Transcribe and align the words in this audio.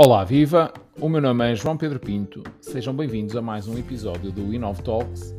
Olá, 0.00 0.22
viva! 0.22 0.72
O 1.00 1.08
meu 1.08 1.20
nome 1.20 1.50
é 1.50 1.56
João 1.56 1.76
Pedro 1.76 1.98
Pinto. 1.98 2.44
Sejam 2.60 2.94
bem-vindos 2.94 3.34
a 3.34 3.42
mais 3.42 3.66
um 3.66 3.76
episódio 3.76 4.30
do 4.30 4.54
Inov 4.54 4.80
Talks, 4.80 5.34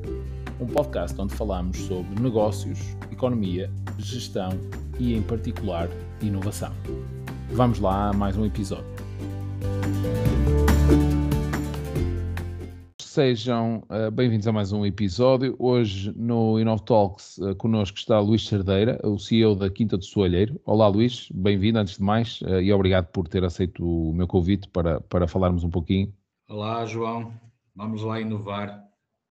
um 0.60 0.68
podcast 0.68 1.20
onde 1.22 1.34
falamos 1.34 1.78
sobre 1.78 2.22
negócios, 2.22 2.78
economia, 3.10 3.72
gestão 3.98 4.50
e, 5.00 5.16
em 5.16 5.22
particular, 5.22 5.88
inovação. 6.22 6.74
Vamos 7.52 7.80
lá 7.80 8.10
a 8.10 8.14
mais 8.14 8.36
um 8.36 8.46
episódio. 8.46 8.99
Sejam 13.20 13.84
uh, 13.90 14.10
bem-vindos 14.10 14.48
a 14.48 14.52
mais 14.54 14.72
um 14.72 14.86
episódio. 14.86 15.54
Hoje 15.60 16.14
no 16.16 16.58
Inov 16.58 16.80
Talks 16.84 17.38
uh, 17.40 17.54
connosco 17.54 17.98
está 17.98 18.18
Luís 18.18 18.48
Cerdeira, 18.48 18.98
o 19.04 19.20
CEO 19.20 19.56
da 19.56 19.70
Quinta 19.70 19.98
do 19.98 20.06
Soalheiro. 20.06 20.58
Olá 20.64 20.88
Luís, 20.88 21.28
bem-vindo 21.30 21.80
antes 21.80 21.98
de 21.98 22.02
mais 22.02 22.40
uh, 22.44 22.62
e 22.62 22.72
obrigado 22.72 23.08
por 23.08 23.28
ter 23.28 23.44
aceito 23.44 23.84
o 23.86 24.14
meu 24.14 24.26
convite 24.26 24.70
para, 24.70 25.02
para 25.02 25.28
falarmos 25.28 25.66
um 25.66 25.70
pouquinho. 25.70 26.14
Olá 26.48 26.86
João, 26.86 27.34
vamos 27.76 28.04
lá 28.04 28.22
inovar. 28.22 28.86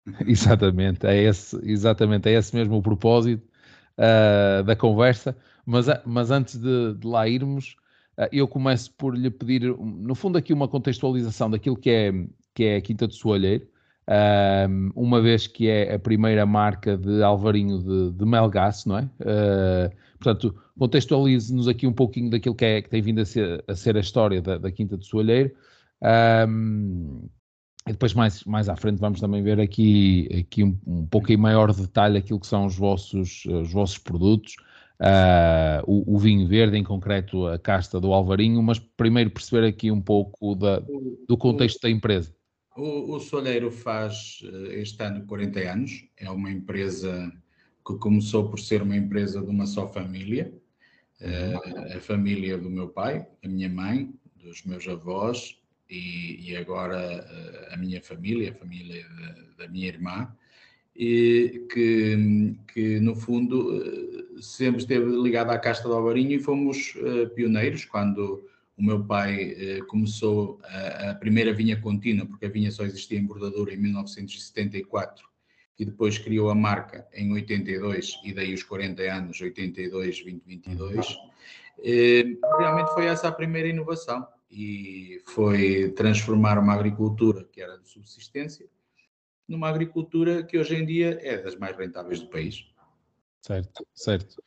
exatamente, 0.28 1.08
é 1.08 1.24
esse, 1.24 1.58
exatamente, 1.64 2.28
é 2.28 2.34
esse 2.34 2.54
mesmo 2.54 2.76
o 2.76 2.82
propósito 2.82 3.48
da 4.66 4.76
conversa. 4.76 5.34
Mas, 5.66 5.86
mas 6.06 6.30
antes 6.30 6.58
de, 6.58 6.94
de 6.94 7.08
lá 7.08 7.26
irmos, 7.26 7.78
eu 8.34 8.50
começo 8.50 8.94
por 8.96 9.18
lhe 9.18 9.32
pedir, 9.32 9.74
no 9.78 10.14
fundo, 10.14 10.38
aqui 10.38 10.52
uma 10.52 10.68
contextualização 10.68 11.50
daquilo 11.50 11.78
que 11.78 11.90
é, 11.90 12.12
que 12.54 12.66
é 12.66 12.76
a 12.76 12.82
Quinta 12.82 13.08
do 13.08 13.14
Soalheiro 13.14 13.66
um, 14.10 14.92
uma 14.96 15.22
vez 15.22 15.48
que 15.48 15.68
é 15.68 15.94
a 15.94 16.00
primeira 16.00 16.46
marca 16.46 16.98
de 16.98 17.22
Alvarinho 17.22 17.80
de, 17.80 18.12
de 18.12 18.26
Melgaço, 18.26 18.88
não 18.88 19.00
é? 19.00 19.04
Uh, 19.20 19.92
portanto, 20.18 20.56
contextualize-nos 20.80 21.68
aqui 21.68 21.86
um 21.86 21.94
pouquinho 21.94 22.30
daquilo 22.30 22.56
que, 22.56 22.66
é, 22.66 22.82
que 22.82 22.90
tem 22.90 23.02
vindo 23.02 23.20
a 23.20 23.26
ser, 23.26 23.64
a, 23.68 23.76
ser 23.76 23.98
a 23.98 24.00
história 24.00 24.42
da, 24.42 24.58
da 24.58 24.72
Quinta 24.72 24.96
do 24.96 25.04
Soalheiro. 25.04 25.52
Um, 26.48 27.28
e 27.88 27.92
depois, 27.92 28.14
mais, 28.14 28.44
mais 28.44 28.70
à 28.70 28.76
frente, 28.76 29.00
vamos 29.00 29.20
também 29.20 29.42
ver 29.42 29.60
aqui, 29.60 30.28
aqui 30.40 30.64
um, 30.64 30.78
um 30.86 31.06
pouco 31.06 31.32
em 31.32 31.38
maior 31.38 31.74
detalhe 31.74 32.18
aquilo 32.18 32.40
que 32.40 32.48
são 32.48 32.66
os 32.66 32.78
vossos, 32.78 33.46
os 33.46 33.72
vossos 33.72 33.98
produtos. 33.98 34.56
Uh, 35.00 35.84
o, 35.86 36.16
o, 36.16 36.18
vinho 36.18 36.48
verde, 36.48 36.76
em 36.76 36.84
concreto 36.84 37.46
a 37.46 37.60
casta 37.60 38.00
do 38.00 38.12
Alvarinho, 38.12 38.62
mas 38.64 38.80
primeiro 38.80 39.30
perceber 39.30 39.68
aqui 39.68 39.92
um 39.92 40.02
pouco 40.02 40.56
da, 40.56 40.82
do 41.28 41.38
contexto 41.38 41.80
da 41.82 41.90
empresa. 41.90 42.37
O, 42.78 43.16
o 43.16 43.20
Solheiro 43.20 43.72
faz 43.72 44.40
eh, 44.44 44.82
este 44.82 45.02
ano 45.02 45.26
40 45.26 45.60
anos, 45.62 46.06
é 46.16 46.30
uma 46.30 46.52
empresa 46.52 47.34
que 47.86 47.98
começou 47.98 48.48
por 48.50 48.60
ser 48.60 48.84
uma 48.84 48.96
empresa 48.96 49.42
de 49.42 49.50
uma 49.50 49.66
só 49.66 49.88
família, 49.88 50.54
uhum. 51.20 51.98
a 51.98 52.00
família 52.00 52.56
do 52.56 52.70
meu 52.70 52.88
pai, 52.88 53.26
a 53.44 53.48
minha 53.48 53.68
mãe, 53.68 54.14
dos 54.36 54.64
meus 54.64 54.88
avós 54.88 55.60
e, 55.90 56.52
e 56.52 56.56
agora 56.56 57.00
eh, 57.00 57.74
a 57.74 57.78
minha 57.78 58.00
família, 58.00 58.52
a 58.52 58.54
família 58.54 59.04
da, 59.58 59.66
da 59.66 59.72
minha 59.72 59.88
irmã, 59.88 60.32
e 60.96 61.66
que, 61.74 62.56
que 62.72 63.00
no 63.00 63.16
fundo 63.16 64.40
sempre 64.40 64.82
esteve 64.82 65.06
ligada 65.16 65.52
à 65.52 65.58
casta 65.60 65.88
do 65.88 65.96
Alvarinho 65.96 66.34
e 66.34 66.40
fomos 66.40 66.96
pioneiros 67.36 67.86
quando 67.86 68.48
o 68.78 68.84
meu 68.84 69.04
pai 69.04 69.56
eh, 69.58 69.82
começou 69.88 70.60
a, 70.64 71.12
a, 71.12 71.16
primeira 71.16 71.52
vinha 71.52 71.82
contínua, 71.82 72.28
porque 72.28 72.46
a 72.46 72.50
vinha 72.50 72.70
só 72.72 72.84
existia 72.84 73.18
em 73.18 73.26
bordadura 73.26 73.74
em 73.74 73.78
1974, 73.78 75.28
e 75.80 75.86
depois 75.86 76.18
criou 76.18 76.50
a 76.50 76.56
marca 76.56 77.08
em 77.14 77.32
82, 77.32 78.20
e 78.24 78.34
daí 78.34 78.54
os 78.54 78.64
40 78.64 79.02
anos, 79.02 79.42
82, 79.42 80.20
20, 80.24 80.44
22. 80.46 81.18
Eh, 81.84 82.38
realmente 82.60 82.94
foi 82.94 83.06
essa 83.06 83.28
a 83.28 83.32
primeira 83.32 83.68
inovação, 83.68 84.28
e 84.50 85.22
foi 85.26 85.90
transformar 85.90 86.60
uma 86.60 86.74
agricultura 86.74 87.44
que 87.52 87.62
era 87.62 87.78
de 87.78 87.90
subsistência 87.90 88.68
numa 89.48 89.70
agricultura 89.70 90.44
que 90.44 90.58
hoje 90.58 90.76
em 90.76 90.86
dia 90.86 91.20
é 91.22 91.38
das 91.38 91.56
mais 91.56 91.76
rentáveis 91.76 92.20
do 92.20 92.28
país. 92.28 92.66
Certo, 93.42 93.86
certo. 93.94 94.44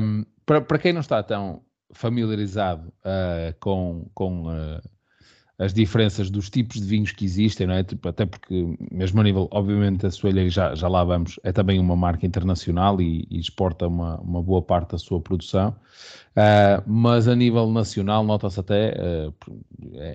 Um, 0.00 0.24
para, 0.44 0.60
para 0.60 0.78
quem 0.78 0.92
não 0.92 1.00
está 1.00 1.22
tão 1.22 1.62
familiarizado 1.92 2.88
uh, 3.04 3.54
com, 3.60 4.06
com 4.14 4.46
uh, 4.46 4.80
as 5.58 5.74
diferenças 5.74 6.30
dos 6.30 6.48
tipos 6.48 6.80
de 6.80 6.86
vinhos 6.86 7.10
que 7.10 7.24
existem, 7.24 7.66
não 7.66 7.74
é? 7.74 7.82
Tipo, 7.82 8.08
até 8.08 8.24
porque, 8.24 8.76
mesmo 8.92 9.20
a 9.20 9.24
nível, 9.24 9.48
obviamente, 9.50 10.06
a 10.06 10.10
Soalheira, 10.10 10.48
já, 10.48 10.74
já 10.74 10.86
lá 10.86 11.02
vamos, 11.02 11.40
é 11.42 11.50
também 11.50 11.80
uma 11.80 11.96
marca 11.96 12.24
internacional 12.24 13.00
e, 13.00 13.26
e 13.28 13.40
exporta 13.40 13.88
uma, 13.88 14.20
uma 14.20 14.40
boa 14.40 14.62
parte 14.62 14.92
da 14.92 14.98
sua 14.98 15.20
produção. 15.20 15.74
Uh, 16.38 16.80
mas 16.86 17.26
a 17.26 17.34
nível 17.34 17.68
nacional, 17.68 18.22
nota-se 18.22 18.60
até, 18.60 18.94
uh, 19.26 19.34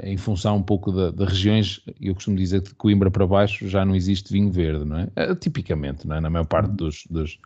em 0.03 0.15
função 0.15 0.55
um 0.55 0.63
pouco 0.63 0.89
de, 0.89 1.25
regiões, 1.25 1.81
eu 1.99 2.13
costumo 2.13 2.37
dizer 2.37 2.61
que 2.61 2.69
de 2.69 2.75
Coimbra 2.75 3.11
para 3.11 3.27
baixo 3.27 3.67
já 3.67 3.83
não 3.83 3.93
existe 3.93 4.31
vinho 4.31 4.49
verde, 4.49 4.85
não 4.85 4.99
é? 4.99 5.03
Uh, 5.31 5.35
tipicamente, 5.35 6.07
não 6.07 6.15
é? 6.15 6.21
Na 6.21 6.29
maior 6.29 6.45
parte 6.45 6.69
uhum. 6.69 6.75
dos. 6.77 7.03
dos 7.09 7.39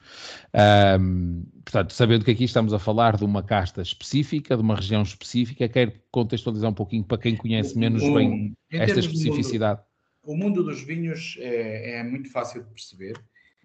portanto, 1.65 1.91
sabendo 1.91 2.23
que 2.23 2.29
aqui 2.29 2.43
estamos 2.43 2.71
a 2.71 2.77
falar 2.77 3.17
de 3.17 3.25
uma 3.25 3.41
casta 3.41 3.81
específica, 3.81 4.55
de 4.55 4.61
uma 4.61 4.75
região 4.75 5.01
específica, 5.01 5.67
quero 5.67 5.93
contextualizar 6.11 6.69
um 6.69 6.75
pouquinho 6.75 7.03
para 7.03 7.17
quem 7.17 7.35
conhece 7.35 7.75
menos 7.75 8.03
o, 8.03 8.13
bem 8.13 8.55
esta 8.71 8.99
especificidade. 8.99 9.81
Mundo, 10.23 10.35
o 10.35 10.37
mundo 10.37 10.63
dos 10.63 10.83
vinhos 10.83 11.35
é, 11.39 11.99
é 11.99 12.03
muito 12.03 12.31
fácil 12.31 12.61
de 12.61 12.69
perceber 12.69 13.15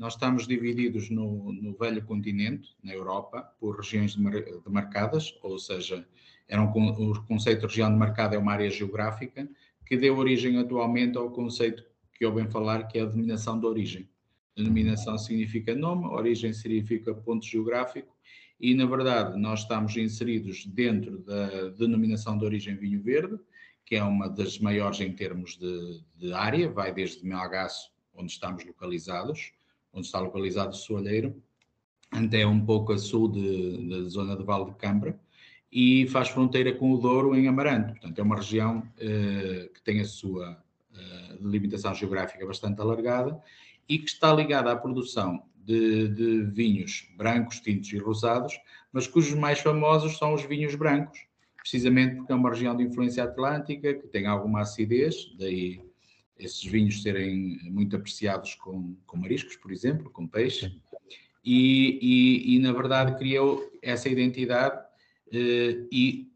nós 0.02 0.14
estamos 0.14 0.48
divididos 0.48 1.10
no, 1.10 1.52
no, 1.52 1.74
velho 1.74 2.04
continente, 2.04 2.74
na 2.82 2.92
Europa, 2.92 3.40
por 3.60 3.76
regiões 3.76 4.16
demarcadas, 4.64 5.38
ou 5.40 5.60
seja, 5.60 6.04
era 6.48 6.60
um, 6.60 6.66
o 6.66 7.22
conceito 7.22 7.60
de 7.60 7.66
região 7.68 7.88
demarcada 7.88 8.34
é 8.34 8.38
uma 8.38 8.50
área 8.50 8.68
geográfica 8.68 9.48
que 9.86 9.96
deu 9.96 10.18
origem 10.18 10.58
atualmente 10.58 11.16
ao 11.16 11.30
conceito 11.30 11.84
que 12.14 12.26
ouvem 12.26 12.50
falar, 12.50 12.88
que 12.88 12.98
é 12.98 13.02
a 13.02 13.04
denominação 13.04 13.60
de 13.60 13.64
origem. 13.64 14.08
Denominação 14.56 15.16
significa 15.16 15.72
nome, 15.72 16.06
origem 16.06 16.52
significa 16.52 17.14
ponto 17.14 17.46
geográfico, 17.46 18.12
e 18.58 18.74
na 18.74 18.86
verdade 18.86 19.38
nós 19.38 19.60
estamos 19.60 19.96
inseridos 19.96 20.66
dentro 20.66 21.20
da 21.20 21.68
denominação 21.78 22.36
de 22.36 22.44
origem 22.44 22.74
vinho 22.74 23.00
verde, 23.00 23.38
que 23.86 23.94
é 23.94 24.02
uma 24.02 24.28
das 24.28 24.58
maiores 24.58 25.00
em 25.00 25.12
termos 25.12 25.56
de, 25.56 26.02
de 26.16 26.32
área, 26.32 26.68
vai 26.68 26.92
desde 26.92 27.24
Melgaço, 27.24 27.92
onde 28.12 28.32
estamos 28.32 28.64
localizados, 28.64 29.52
onde 29.92 30.06
está 30.06 30.18
localizado 30.20 30.70
o 30.70 30.76
Soalheiro, 30.76 31.34
até 32.10 32.46
um 32.46 32.64
pouco 32.64 32.92
a 32.92 32.98
sul 32.98 33.28
da 33.28 34.08
zona 34.08 34.36
de 34.36 34.44
Val 34.44 34.66
de 34.66 34.74
Cambra, 34.76 35.18
e 35.70 36.06
faz 36.08 36.28
fronteira 36.28 36.74
com 36.74 36.92
o 36.92 36.98
Douro 36.98 37.34
em 37.34 37.48
Amarante. 37.48 37.92
Portanto, 37.92 38.18
é 38.18 38.22
uma 38.22 38.36
região 38.36 38.82
eh, 38.98 39.70
que 39.72 39.82
tem 39.82 40.00
a 40.00 40.04
sua 40.04 40.62
eh, 40.94 41.36
delimitação 41.40 41.94
geográfica 41.94 42.46
bastante 42.46 42.78
alargada 42.80 43.40
e 43.88 43.98
que 43.98 44.08
está 44.08 44.34
ligada 44.34 44.70
à 44.70 44.76
produção 44.76 45.42
de, 45.56 46.08
de, 46.08 46.42
vinhos 46.42 47.08
brancos, 47.16 47.60
tintos 47.60 47.90
e 47.92 47.98
rosados, 47.98 48.58
mas 48.92 49.06
cujos 49.06 49.34
mais 49.34 49.60
famosos 49.60 50.18
são 50.18 50.34
os 50.34 50.42
vinhos 50.42 50.74
brancos, 50.74 51.20
precisamente 51.56 52.16
porque 52.16 52.32
é 52.32 52.34
uma 52.34 52.50
região 52.50 52.76
de 52.76 52.82
influência 52.82 53.24
atlântica, 53.24 53.94
que 53.94 54.08
tem 54.08 54.26
alguma 54.26 54.60
acidez, 54.60 55.34
daí 55.38 55.80
esses 56.38 56.64
vinhos 56.64 57.02
serem 57.02 57.58
muito 57.70 57.96
apreciados 57.96 58.54
com, 58.54 58.96
com 59.06 59.16
mariscos, 59.16 59.56
por 59.56 59.72
exemplo, 59.72 60.10
com 60.10 60.26
peixe, 60.26 60.74
e, 61.44 61.98
e, 62.00 62.56
e, 62.56 62.58
na 62.60 62.72
verdade 62.72 63.16
criou 63.18 63.68
essa 63.82 64.08
identidade 64.08 64.80
eh, 65.32 65.86
e 65.90 66.32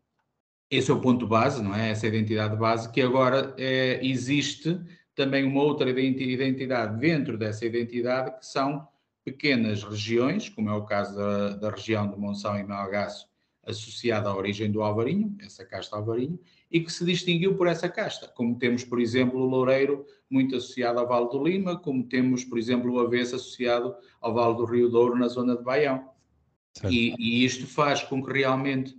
esse 0.69 0.91
é 0.91 0.95
o 0.95 1.01
ponto 1.01 1.27
base, 1.27 1.63
não 1.63 1.75
é? 1.75 1.91
Essa 1.91 2.09
identidade 2.09 2.57
base 2.57 2.91
que 2.91 3.01
agora 3.01 3.55
é, 3.57 4.05
existe 4.05 4.81
também 5.15 5.45
uma 5.45 5.63
outra 5.63 5.89
identidade 5.89 6.99
dentro 6.99 7.39
dessa 7.39 7.65
identidade 7.65 8.39
que 8.39 8.47
são 8.47 8.87
pequenas 9.25 9.83
regiões, 9.83 10.49
como 10.49 10.69
é 10.69 10.75
o 10.75 10.85
caso 10.85 11.17
da, 11.17 11.57
da 11.57 11.71
região 11.71 12.09
de 12.09 12.19
Monção 12.19 12.59
e 12.59 12.65
Melgaço, 12.65 13.29
associada 13.65 14.29
à 14.29 14.37
origem 14.37 14.71
do 14.71 14.83
Alvarinho, 14.83 15.37
essa 15.41 15.65
casta 15.65 15.97
Alvarinho, 15.97 16.39
e 16.71 16.81
que 16.81 16.93
se 16.93 17.05
distinguiu 17.05 17.55
por 17.55 17.69
essa 17.69 17.89
casta, 17.89 18.29
como 18.29 18.59
temos, 18.59 18.85
por 18.85 19.01
exemplo, 19.01 19.41
o 19.41 19.47
Loureiro 19.47 20.05
muito 20.29 20.57
associado 20.57 20.99
ao 20.99 21.07
Vale 21.07 21.29
do 21.29 21.43
Lima, 21.43 21.79
como 21.79 22.05
temos, 22.05 22.45
por 22.45 22.59
exemplo, 22.59 22.93
o 22.93 22.99
Avesso 22.99 23.37
associado 23.37 23.95
ao 24.21 24.35
Vale 24.35 24.57
do 24.57 24.65
Rio 24.65 24.89
Douro, 24.89 25.17
na 25.17 25.29
zona 25.29 25.57
de 25.57 25.63
Baião. 25.63 26.09
E, 26.91 27.15
e, 27.19 27.45
isto 27.45 27.67
faz 27.67 28.03
com 28.03 28.23
que 28.23 28.33
realmente 28.33 28.95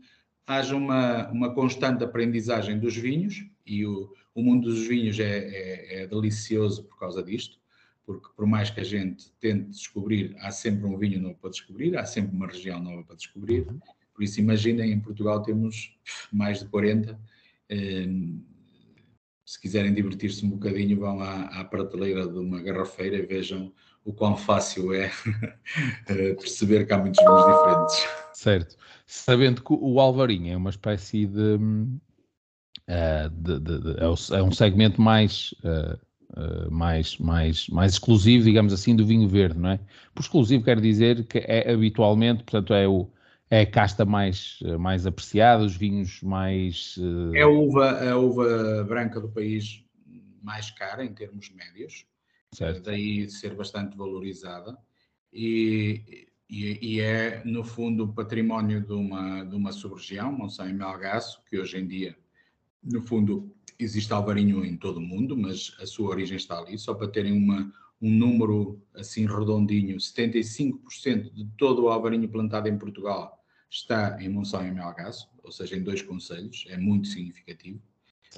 haja 0.48 0.76
uma, 0.76 1.30
uma 1.30 1.54
constante 1.54 2.04
aprendizagem 2.04 2.80
dos 2.80 2.96
vinhos, 2.96 3.46
e 3.66 3.86
o, 3.86 4.12
o 4.34 4.42
mundo 4.42 4.70
dos 4.70 4.88
vinhos 4.88 5.20
é, 5.20 5.38
é, 5.40 6.04
é 6.04 6.08
delicioso 6.08 6.86
por 6.86 6.98
causa 6.98 7.22
disto, 7.22 7.60
porque 8.06 8.30
por 8.36 8.48
mais 8.48 8.70
que 8.70 8.80
a 8.80 8.84
gente 8.84 9.30
tente 9.40 9.70
descobrir, 9.70 10.36
há 10.40 10.50
sempre 10.50 10.86
um 10.86 10.98
vinho 10.98 11.22
novo 11.22 11.36
para 11.36 11.50
descobrir, 11.50 11.98
há 11.98 12.06
sempre 12.06 12.36
uma 12.36 12.48
região 12.48 12.82
nova 12.82 13.04
para 13.04 13.18
descobrir. 13.18 13.68
Uhum. 13.68 13.80
Por 14.14 14.24
isso, 14.24 14.40
imaginem, 14.40 14.94
em 14.94 15.00
Portugal 15.00 15.42
temos 15.42 15.96
mais 16.32 16.60
de 16.60 16.66
40 16.70 17.20
se 19.46 19.62
quiserem 19.62 19.94
divertir-se 19.94 20.46
um 20.46 20.50
bocadinho, 20.50 21.00
vão 21.00 21.22
à, 21.22 21.46
à, 21.60 21.66
prateleira 21.66 22.28
de 22.28 22.38
uma 22.38 22.62
garrafeira 22.62 23.18
e 23.18 23.26
vejam 23.26 23.72
o 24.04 24.14
quão 24.14 24.36
fácil 24.38 24.94
é 24.94 25.12
eh, 26.08 26.34
perceber 26.34 26.86
que 26.86 26.94
há 26.94 26.98
muitos 26.98 27.24
vinhos 27.24 27.46
diferentes. 27.46 28.08
Certo. 28.34 28.78
Sabendo 29.06 29.62
que 29.64 29.74
o 29.74 30.00
Alvarinho 30.00 30.54
é 30.54 30.58
uma 30.58 30.70
espécie 30.70 31.26
de, 31.26 31.58
Uh, 32.90 33.30
de, 33.30 33.60
de, 33.60 33.80
de, 33.82 33.90
é, 34.00 34.38
é 34.40 34.44
um 34.44 34.52
segmento 34.52 35.02
mais, 35.02 35.54
uh, 35.66 36.72
mais, 36.72 37.18
mais, 37.18 37.68
mais 37.68 37.92
exclusivo, 37.94 38.46
digamos 38.46 38.72
assim, 38.72 38.96
do 38.96 39.06
vinho 39.06 39.28
verde, 39.28 39.60
não 39.60 39.72
é? 39.72 39.80
Por 40.16 40.22
exclusivo 40.22 40.64
quer 40.64 40.80
dizer 40.80 41.26
que 41.26 41.40
é 41.40 41.70
habitualmente, 41.70 42.46
portanto, 42.46 42.74
é, 42.74 42.88
o, 42.88 43.10
é 43.50 43.62
a 43.62 43.66
casta 43.66 44.06
mais, 44.06 44.60
mais 44.80 45.06
apreciada, 45.06 45.64
os 45.64 45.76
vinhos 45.76 46.22
mais. 46.22 46.96
É 47.34 47.42
a 47.42 47.48
uva, 47.48 48.10
a 48.10 48.18
uva 48.18 48.84
branca 48.84 49.20
do 49.22 49.30
país 49.30 49.84
mais 50.42 50.70
cara 50.72 51.04
em 51.04 51.14
termos 51.14 51.50
médios, 51.50 52.06
certo. 52.54 52.82
daí 52.82 53.30
ser 53.30 53.56
bastante 53.56 53.98
valorizada. 53.98 54.78
E, 55.32 56.28
e, 56.50 56.96
e, 56.96 57.00
é, 57.00 57.42
no 57.46 57.64
fundo, 57.64 58.08
património 58.14 58.82
de 58.82 58.94
uma, 58.94 59.44
de 59.44 59.56
uma 59.56 59.72
sub-região, 59.72 60.32
Monsanto 60.32 60.70
e 60.70 60.74
Melgaço, 60.74 61.42
que 61.50 61.60
hoje 61.60 61.78
em 61.78 61.88
dia, 61.88 62.18
no 62.84 63.02
fundo, 63.02 63.54
existe 63.78 64.12
alvarinho 64.14 64.64
em 64.64 64.76
todo 64.76 64.98
o 64.98 65.02
mundo, 65.02 65.38
mas 65.38 65.76
a 65.80 65.86
sua 65.86 66.10
origem 66.10 66.38
está 66.38 66.58
ali. 66.58 66.78
Só 66.78 66.94
para 66.94 67.08
terem 67.08 67.34
uma, 67.34 67.72
um 68.02 68.10
número 68.10 68.82
assim 68.96 69.26
redondinho, 69.26 69.98
75% 69.98 71.34
de 71.34 71.46
todo 71.58 71.84
o 71.84 71.90
alvarinho 71.90 72.30
plantado 72.30 72.70
em 72.70 72.78
Portugal 72.78 73.37
está 73.70 74.22
em 74.22 74.30
Monção 74.30 74.66
e 74.66 74.72
Melgaço, 74.72 75.30
ou 75.44 75.52
seja, 75.52 75.76
em 75.76 75.84
dois 75.84 76.02
conselhos, 76.02 76.66
é 76.70 76.78
muito 76.78 77.08
significativo. 77.08 77.82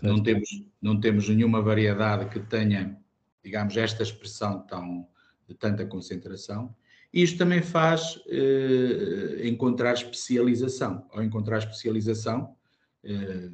Não 0.01 0.21
temos, 0.21 0.49
não 0.81 0.99
temos 0.99 1.27
nenhuma 1.29 1.61
variedade 1.61 2.29
que 2.29 2.39
tenha, 2.39 2.97
digamos, 3.43 3.75
esta 3.75 4.03
expressão 4.03 4.61
tão, 4.61 5.07
de 5.47 5.55
tanta 5.55 5.85
concentração. 5.85 6.73
Isto 7.11 7.39
também 7.39 7.61
faz 7.61 8.19
eh, 8.27 9.47
encontrar 9.47 9.93
especialização. 9.93 11.07
Ao 11.11 11.23
encontrar 11.23 11.57
especialização, 11.57 12.55
eh, 13.03 13.49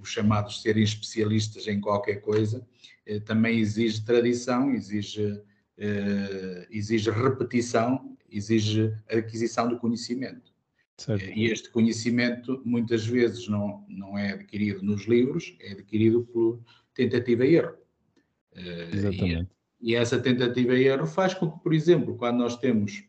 os 0.00 0.08
chamados 0.08 0.60
serem 0.60 0.82
especialistas 0.82 1.66
em 1.66 1.80
qualquer 1.80 2.16
coisa, 2.16 2.66
eh, 3.06 3.20
também 3.20 3.58
exige 3.58 4.04
tradição, 4.04 4.70
exige, 4.70 5.40
eh, 5.78 6.68
exige 6.70 7.10
repetição, 7.10 8.16
exige 8.30 8.94
aquisição 9.08 9.68
do 9.68 9.78
conhecimento. 9.78 10.51
Certo. 10.96 11.24
E 11.24 11.46
este 11.46 11.70
conhecimento 11.70 12.62
muitas 12.64 13.06
vezes 13.06 13.48
não, 13.48 13.84
não 13.88 14.16
é 14.16 14.32
adquirido 14.32 14.82
nos 14.82 15.06
livros, 15.06 15.56
é 15.60 15.72
adquirido 15.72 16.22
por 16.32 16.60
tentativa 16.94 17.44
e 17.46 17.56
erro. 17.56 17.76
Exatamente. 18.92 19.50
E 19.80 19.94
essa 19.94 20.18
tentativa 20.20 20.74
e 20.74 20.86
erro 20.86 21.06
faz 21.06 21.34
com 21.34 21.50
que, 21.50 21.58
por 21.60 21.74
exemplo, 21.74 22.16
quando 22.16 22.38
nós 22.38 22.56
temos 22.56 23.04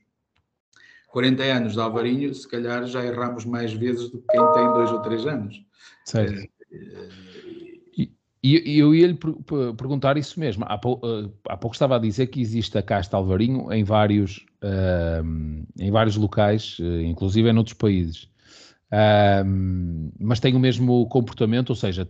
40 1.10 1.44
anos 1.44 1.74
de 1.74 1.80
Alvarinho, 1.80 2.34
se 2.34 2.48
calhar 2.48 2.86
já 2.88 3.06
erramos 3.06 3.46
mais 3.46 3.72
vezes 3.72 4.10
do 4.10 4.20
que 4.20 4.28
quem 4.30 4.52
tem 4.54 4.66
dois 4.74 4.92
ou 4.92 5.02
três 5.02 5.28
anos. 5.28 5.64
Certo. 6.06 6.50
É, 6.72 7.10
e 8.44 8.78
eu 8.78 8.94
ia 8.94 9.08
lhe 9.08 9.18
perguntar 9.78 10.18
isso 10.18 10.38
mesmo. 10.38 10.66
Há 10.68 10.78
pouco, 10.78 11.08
eh, 11.08 11.30
há 11.48 11.56
pouco, 11.56 11.74
estava 11.74 11.96
a 11.96 12.00
dizer 12.00 12.28
que 12.28 12.42
existe 12.42 12.78
a 12.78 12.82
casta 12.82 13.16
Alvarinho 13.16 13.72
em 13.72 13.86
vários, 13.86 14.46
uh, 14.62 15.66
em 15.80 15.90
vários 15.90 16.18
locais, 16.18 16.78
eh, 16.82 17.04
inclusive 17.04 17.50
em 17.50 17.58
outros 17.58 17.78
países. 17.78 18.24
Uh, 18.92 20.12
mas 20.20 20.42
tem 20.42 20.54
o 20.56 20.60
mesmo 20.60 21.08
comportamento, 21.08 21.70
ou 21.70 21.76
seja, 21.76 22.06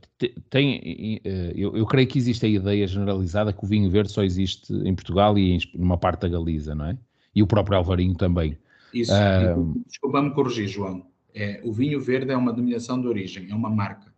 tem, 0.50 1.22
eu, 1.56 1.78
eu, 1.78 1.86
creio 1.86 2.08
que 2.08 2.18
existe 2.18 2.46
a 2.48 2.50
ideia 2.50 2.88
generalizada 2.88 3.54
que 3.54 3.64
o 3.64 3.68
vinho 3.68 3.90
verde 3.90 4.12
só 4.12 4.24
existe 4.24 4.74
em 4.74 4.96
Portugal 4.96 5.38
e 5.38 5.52
em 5.52 5.60
numa 5.76 6.00
parte 6.00 6.22
da 6.22 6.30
Galiza, 6.30 6.74
não 6.74 6.88
é? 6.88 6.98
E 7.36 7.44
o 7.44 7.48
próprio 7.48 7.78
Alvarinho 7.78 8.16
também. 8.16 8.58
Isso, 8.92 9.14
uh, 9.14 9.84
desculpa-me 9.86 10.32
corrigir, 10.32 10.68
João. 10.68 11.06
É, 11.34 11.62
o 11.64 11.72
vinho 11.72 12.02
verde 12.02 12.32
é 12.32 12.36
uma 12.38 12.52
denominação 12.52 13.00
de 13.00 13.08
origem, 13.08 13.52
é 13.52 13.56
uma 13.56 13.70
marca. 13.70 14.12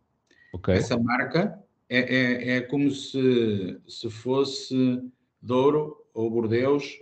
Okay. 0.54 0.76
Essa 0.76 0.98
marca 0.98 1.65
é, 1.98 2.16
é, 2.16 2.58
é 2.58 2.62
como 2.62 2.92
se, 2.92 3.80
se 3.88 4.10
fosse 4.10 5.02
Douro 5.42 5.98
ou 6.14 6.30
Bordeus, 6.30 6.98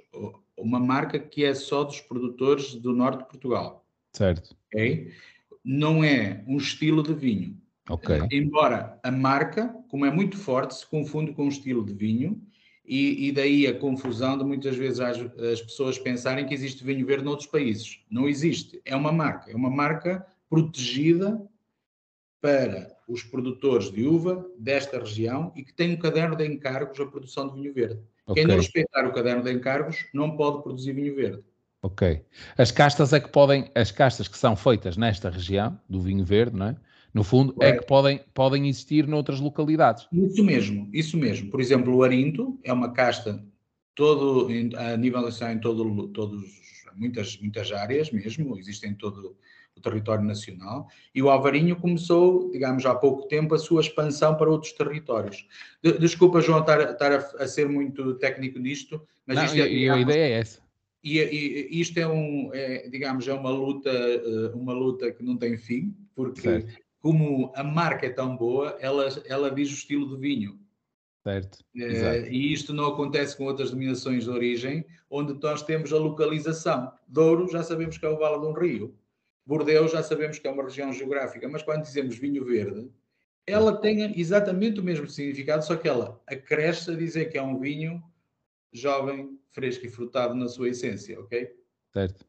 uma 0.58 0.80
marca 0.80 1.20
que 1.20 1.44
é 1.44 1.54
só 1.54 1.84
dos 1.84 2.02
produtores 2.02 2.76
do 2.76 2.94
norte 2.94 3.20
de 3.20 3.30
Portugal. 3.30 3.86
Certo. 4.12 4.56
Okay? 4.68 5.12
não 5.64 6.04
é 6.04 6.44
um 6.46 6.58
estilo 6.58 7.02
de 7.02 7.14
vinho. 7.14 7.58
Okay. 7.90 8.20
Embora 8.32 9.00
a 9.04 9.12
marca, 9.12 9.68
como 9.90 10.06
é 10.06 10.12
muito 10.12 10.38
forte, 10.38 10.76
se 10.76 10.86
confunde 10.86 11.34
com 11.34 11.46
um 11.46 11.50
estilo 11.50 11.86
de 11.86 11.94
vinho, 11.94 12.42
e, 12.86 13.28
e 13.28 13.32
daí 13.32 13.66
a 13.66 13.78
confusão 13.78 14.38
de 14.38 14.44
muitas 14.44 14.76
vezes 14.76 15.00
as, 15.00 15.18
as, 15.18 15.62
pessoas 15.62 15.98
pensarem 15.98 16.46
que 16.46 16.54
existe 16.54 16.84
vinho 16.84 17.06
verde 17.06 17.24
noutros 17.24 17.48
países. 17.48 18.02
Não 18.10 18.28
existe. 18.28 18.82
É 18.84 18.94
uma 18.94 19.12
marca. 19.12 19.52
É 19.52 19.56
uma 19.56 19.70
marca 19.70 20.26
protegida 20.50 21.42
para 22.42 22.93
os 23.08 23.24
produtores 23.24 23.92
de 23.92 24.06
uva 24.06 24.46
desta 24.58 25.00
região 25.00 25.52
e 25.56 25.64
que 25.64 25.74
tem 25.74 25.94
um 25.94 25.98
caderno 25.98 26.36
de 26.36 26.46
encargos 26.46 27.00
a 27.00 27.06
produção 27.06 27.48
de 27.48 27.56
vinho 27.56 27.74
verde. 27.74 28.00
Okay. 28.26 28.44
Quem 28.44 28.46
não 28.48 28.56
respeitar 28.56 29.06
o 29.08 29.14
caderno 29.14 29.44
de 29.44 29.52
encargos 29.52 30.06
não 30.14 30.36
pode 30.38 30.64
produzir 30.64 30.94
vinho 30.94 31.16
verde. 31.16 31.44
Ok. 31.82 32.22
As 32.58 32.72
castas 32.72 33.12
é 33.12 33.20
que 33.20 33.30
podem, 33.30 33.70
as 33.76 33.92
castas 33.92 34.28
que 34.28 34.38
são 34.38 34.56
feitas 34.56 34.96
nesta 34.96 35.30
região 35.30 35.78
do 35.90 36.02
vinho 36.02 36.24
verde, 36.24 36.56
não 36.56 36.68
é? 36.68 36.76
No 37.14 37.24
fundo, 37.24 37.56
é, 37.62 37.70
é 37.70 37.78
que 37.78 37.86
podem, 37.86 38.22
podem 38.34 38.68
existir 38.68 39.06
noutras 39.06 39.40
localidades. 39.40 40.08
Isso 40.12 40.44
mesmo, 40.44 40.90
isso 40.92 41.18
mesmo. 41.18 41.52
Por 41.52 41.62
exemplo, 41.62 41.94
o 41.94 42.04
Arinto 42.04 42.60
é 42.64 42.74
uma 42.74 42.92
casta 42.92 43.46
todo 43.94 44.48
a 44.76 44.98
nível 44.98 45.28
em 45.30 45.60
todo, 45.60 46.08
todos 46.08 46.44
muitas 46.96 47.40
muitas 47.40 47.72
áreas 47.72 48.12
mesmo, 48.12 48.58
existem 48.58 48.92
em 48.92 48.96
todo 48.96 49.38
o 49.78 49.82
território 49.82 50.24
nacional, 50.24 50.88
e 51.14 51.22
o 51.22 51.30
Alvarinho 51.30 51.76
começou, 51.76 52.52
digamos, 52.52 52.86
há 52.86 52.96
pouco 52.96 53.28
tempo 53.28 53.56
a 53.56 53.60
sua 53.60 53.82
expansão 53.82 54.36
para 54.36 54.50
outros 54.50 54.72
territórios. 54.74 55.48
De, 55.82 55.98
desculpa, 55.98 56.42
João, 56.42 56.60
estar, 56.60 56.92
estar 56.92 57.12
a, 57.12 57.44
a, 57.44 57.48
ser 57.48 57.68
muito 57.68 58.14
técnico 58.16 58.60
nisto, 58.60 59.02
mas 59.26 59.38
Não, 59.38 59.46
isto 59.46 59.58
é, 59.58 59.68
digamos, 59.68 59.98
a 59.98 60.02
ideia 60.02 60.36
é 60.36 60.40
essa. 60.40 60.64
E, 61.04 61.20
e 61.20 61.82
isto 61.82 61.98
é 62.00 62.08
um, 62.08 62.50
é, 62.54 62.88
digamos, 62.88 63.28
é 63.28 63.34
uma 63.34 63.50
luta, 63.50 63.90
eh, 63.90 64.52
uma 64.54 64.72
luta 64.72 65.12
que 65.12 65.22
não 65.22 65.36
tem 65.36 65.58
fim, 65.58 65.94
porque 66.16 66.42
certo. 66.42 66.78
como 67.02 67.52
a 67.56 67.64
marca 67.64 68.06
é 68.06 68.10
tão 68.10 68.38
boa, 68.38 68.78
ela, 68.80 69.10
ela 69.26 69.52
diz 69.52 69.70
o 69.70 69.74
estilo 69.74 70.16
de 70.16 70.22
vinho. 70.22 70.58
Certo. 71.24 71.60
É, 71.78 72.30
e 72.30 72.54
isto 72.54 72.74
não 72.74 72.86
acontece 72.88 73.36
com 73.36 73.46
outras 73.46 73.70
denominações 73.72 74.26
de 74.26 74.30
origem, 74.30 74.86
onde 75.10 75.34
nós 75.42 75.62
temos 75.62 75.92
a 75.92 75.98
localização. 75.98 76.92
Douro 77.08 77.50
já 77.50 77.64
sabemos 77.64 77.98
que 77.98 78.06
é 78.06 78.10
o 78.10 78.18
Vale 78.18 78.40
de 78.40 78.46
um 78.46 78.54
Rio. 78.54 78.96
Bordeaux 79.46 79.92
já 79.92 80.02
sabemos 80.02 80.40
que 80.40 80.48
é 80.48 80.52
uma 80.52 80.64
região 80.64 80.92
geográfica, 80.94 81.48
mas 81.50 81.64
quando 81.64 81.84
dizemos 81.84 82.18
vinho 82.18 82.46
verde, 82.46 82.90
ela 83.46 83.76
tem 83.76 84.20
exatamente 84.20 84.80
o 84.80 84.84
mesmo 84.84 85.08
significado, 85.08 85.66
só 85.66 85.76
que 85.76 85.88
ela 85.88 86.22
acresce 86.28 86.92
a 86.92 86.96
dizer 86.96 87.26
que 87.26 87.38
é 87.38 87.42
um 87.42 87.60
vinho 87.60 88.02
jovem, 88.72 89.38
fresco 89.52 89.86
e 89.86 89.90
frutado 89.90 90.34
na 90.34 90.48
sua 90.48 90.70
essência, 90.70 91.20
ok? 91.20 91.54
Certo. 91.92 92.26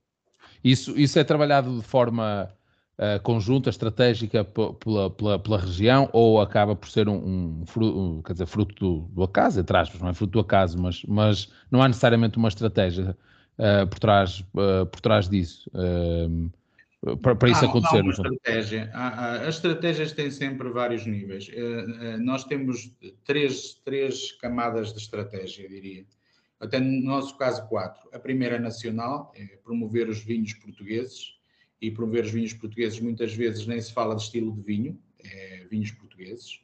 Isso, 0.62 0.98
isso 0.98 1.18
é 1.18 1.24
trabalhado 1.24 1.78
de 1.78 1.82
forma 1.82 2.52
uh, 2.98 3.22
conjunta, 3.22 3.70
estratégica 3.70 4.44
pela, 4.44 5.10
pela, 5.10 5.38
pela, 5.38 5.58
região 5.58 6.10
ou 6.12 6.40
acaba 6.40 6.76
por 6.76 6.88
ser 6.88 7.08
um, 7.08 7.60
um, 7.62 7.66
fruto, 7.66 7.98
um 7.98 8.22
quer 8.22 8.32
dizer, 8.32 8.46
fruto 8.46 8.74
do, 8.74 9.08
do 9.08 9.22
acaso, 9.22 9.60
entre 9.60 9.76
aspas, 9.76 10.00
não 10.00 10.08
é 10.08 10.14
fruto 10.14 10.32
do 10.32 10.40
acaso, 10.40 10.78
mas, 10.78 11.02
mas 11.04 11.50
não 11.70 11.82
há 11.82 11.88
necessariamente 11.88 12.36
uma 12.36 12.48
estratégia 12.48 13.16
uh, 13.58 13.86
por, 13.86 13.98
trás, 13.98 14.40
uh, 14.40 14.84
por 14.86 15.00
trás 15.00 15.28
disso. 15.28 15.70
Para, 17.20 17.36
para, 17.36 17.50
isso 17.50 17.64
há, 17.64 17.68
acontecer. 17.68 17.98
Há 17.98 18.02
uma 18.02 18.12
estratégia. 18.12 18.90
as 18.94 19.56
estratégias 19.56 20.12
têm 20.12 20.30
sempre 20.30 20.68
vários 20.70 21.06
níveis. 21.06 21.50
nós 22.20 22.44
temos 22.44 22.92
três, 23.24 23.74
três 23.84 24.32
camadas 24.32 24.92
de 24.92 25.00
estratégia, 25.00 25.68
diria 25.68 26.06
até 26.64 26.80
no 26.80 27.02
nosso 27.02 27.36
caso 27.36 27.66
quatro. 27.68 28.08
A 28.12 28.18
primeira 28.18 28.58
nacional 28.58 29.32
é 29.36 29.44
promover 29.62 30.08
os 30.08 30.22
vinhos 30.22 30.54
portugueses 30.54 31.34
e 31.80 31.90
promover 31.90 32.24
os 32.24 32.30
vinhos 32.30 32.52
portugueses 32.54 32.98
muitas 33.00 33.34
vezes 33.34 33.66
nem 33.66 33.80
se 33.80 33.92
fala 33.92 34.14
de 34.14 34.22
estilo 34.22 34.52
de 34.52 34.62
vinho, 34.62 34.98
é 35.22 35.66
vinhos 35.70 35.90
portugueses, 35.90 36.60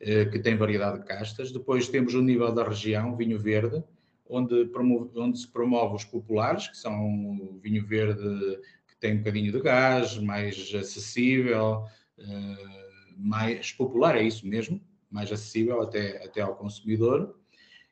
eh, 0.00 0.26
que 0.26 0.38
tem 0.38 0.56
variedade 0.56 0.98
de 0.98 1.06
castas. 1.06 1.52
Depois 1.52 1.88
temos 1.88 2.14
o 2.14 2.22
nível 2.22 2.52
da 2.52 2.64
região, 2.68 3.16
vinho 3.16 3.38
verde, 3.38 3.82
onde, 4.28 4.66
promove, 4.66 5.18
onde 5.18 5.38
se 5.38 5.48
promove 5.48 5.96
os 5.96 6.04
populares, 6.04 6.68
que 6.68 6.76
são 6.76 7.38
o 7.40 7.58
vinho 7.62 7.86
verde 7.86 8.60
tem 9.00 9.14
um 9.14 9.18
bocadinho 9.18 9.52
de 9.52 9.60
gás, 9.60 10.16
mais 10.18 10.72
acessível, 10.74 11.84
eh, 12.18 12.88
mais 13.16 13.72
popular, 13.72 14.16
é 14.16 14.22
isso 14.22 14.46
mesmo, 14.46 14.80
mais 15.10 15.32
acessível 15.32 15.80
até, 15.82 16.24
até 16.24 16.40
ao 16.40 16.56
consumidor. 16.56 17.38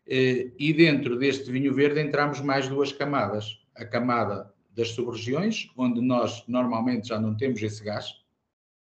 Eh, 0.06 0.52
e 0.58 0.72
dentro 0.72 1.18
deste 1.18 1.50
vinho 1.50 1.74
verde 1.74 2.00
entramos 2.00 2.40
mais 2.40 2.68
duas 2.68 2.92
camadas. 2.92 3.60
A 3.74 3.84
camada 3.84 4.52
das 4.74 4.88
sub-regiões, 4.90 5.70
onde 5.76 6.00
nós 6.00 6.44
normalmente 6.46 7.08
já 7.08 7.18
não 7.18 7.36
temos 7.36 7.62
esse 7.62 7.82
gás 7.82 8.24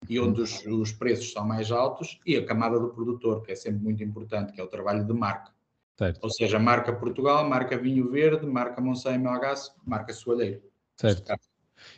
e 0.08 0.20
onde 0.20 0.40
os, 0.40 0.64
os, 0.66 0.92
preços 0.92 1.32
são 1.32 1.44
mais 1.44 1.72
altos, 1.72 2.20
e 2.24 2.36
a 2.36 2.44
camada 2.44 2.78
do 2.78 2.90
produtor, 2.90 3.42
que 3.42 3.50
é 3.50 3.56
sempre 3.56 3.82
muito 3.82 4.02
importante, 4.04 4.52
que 4.52 4.60
é 4.60 4.64
o 4.64 4.68
trabalho 4.68 5.04
de 5.04 5.12
marca. 5.12 5.52
Certo. 5.98 6.20
Ou 6.22 6.30
seja, 6.30 6.58
marca 6.58 6.92
Portugal, 6.92 7.48
marca 7.48 7.76
Vinho 7.76 8.08
Verde, 8.08 8.46
marca 8.46 8.80
Monsanto 8.80 9.16
e 9.16 9.18
Melgaço, 9.18 9.74
marca 9.84 10.12
Soalheiro. 10.12 10.62
Certo. 10.96 11.32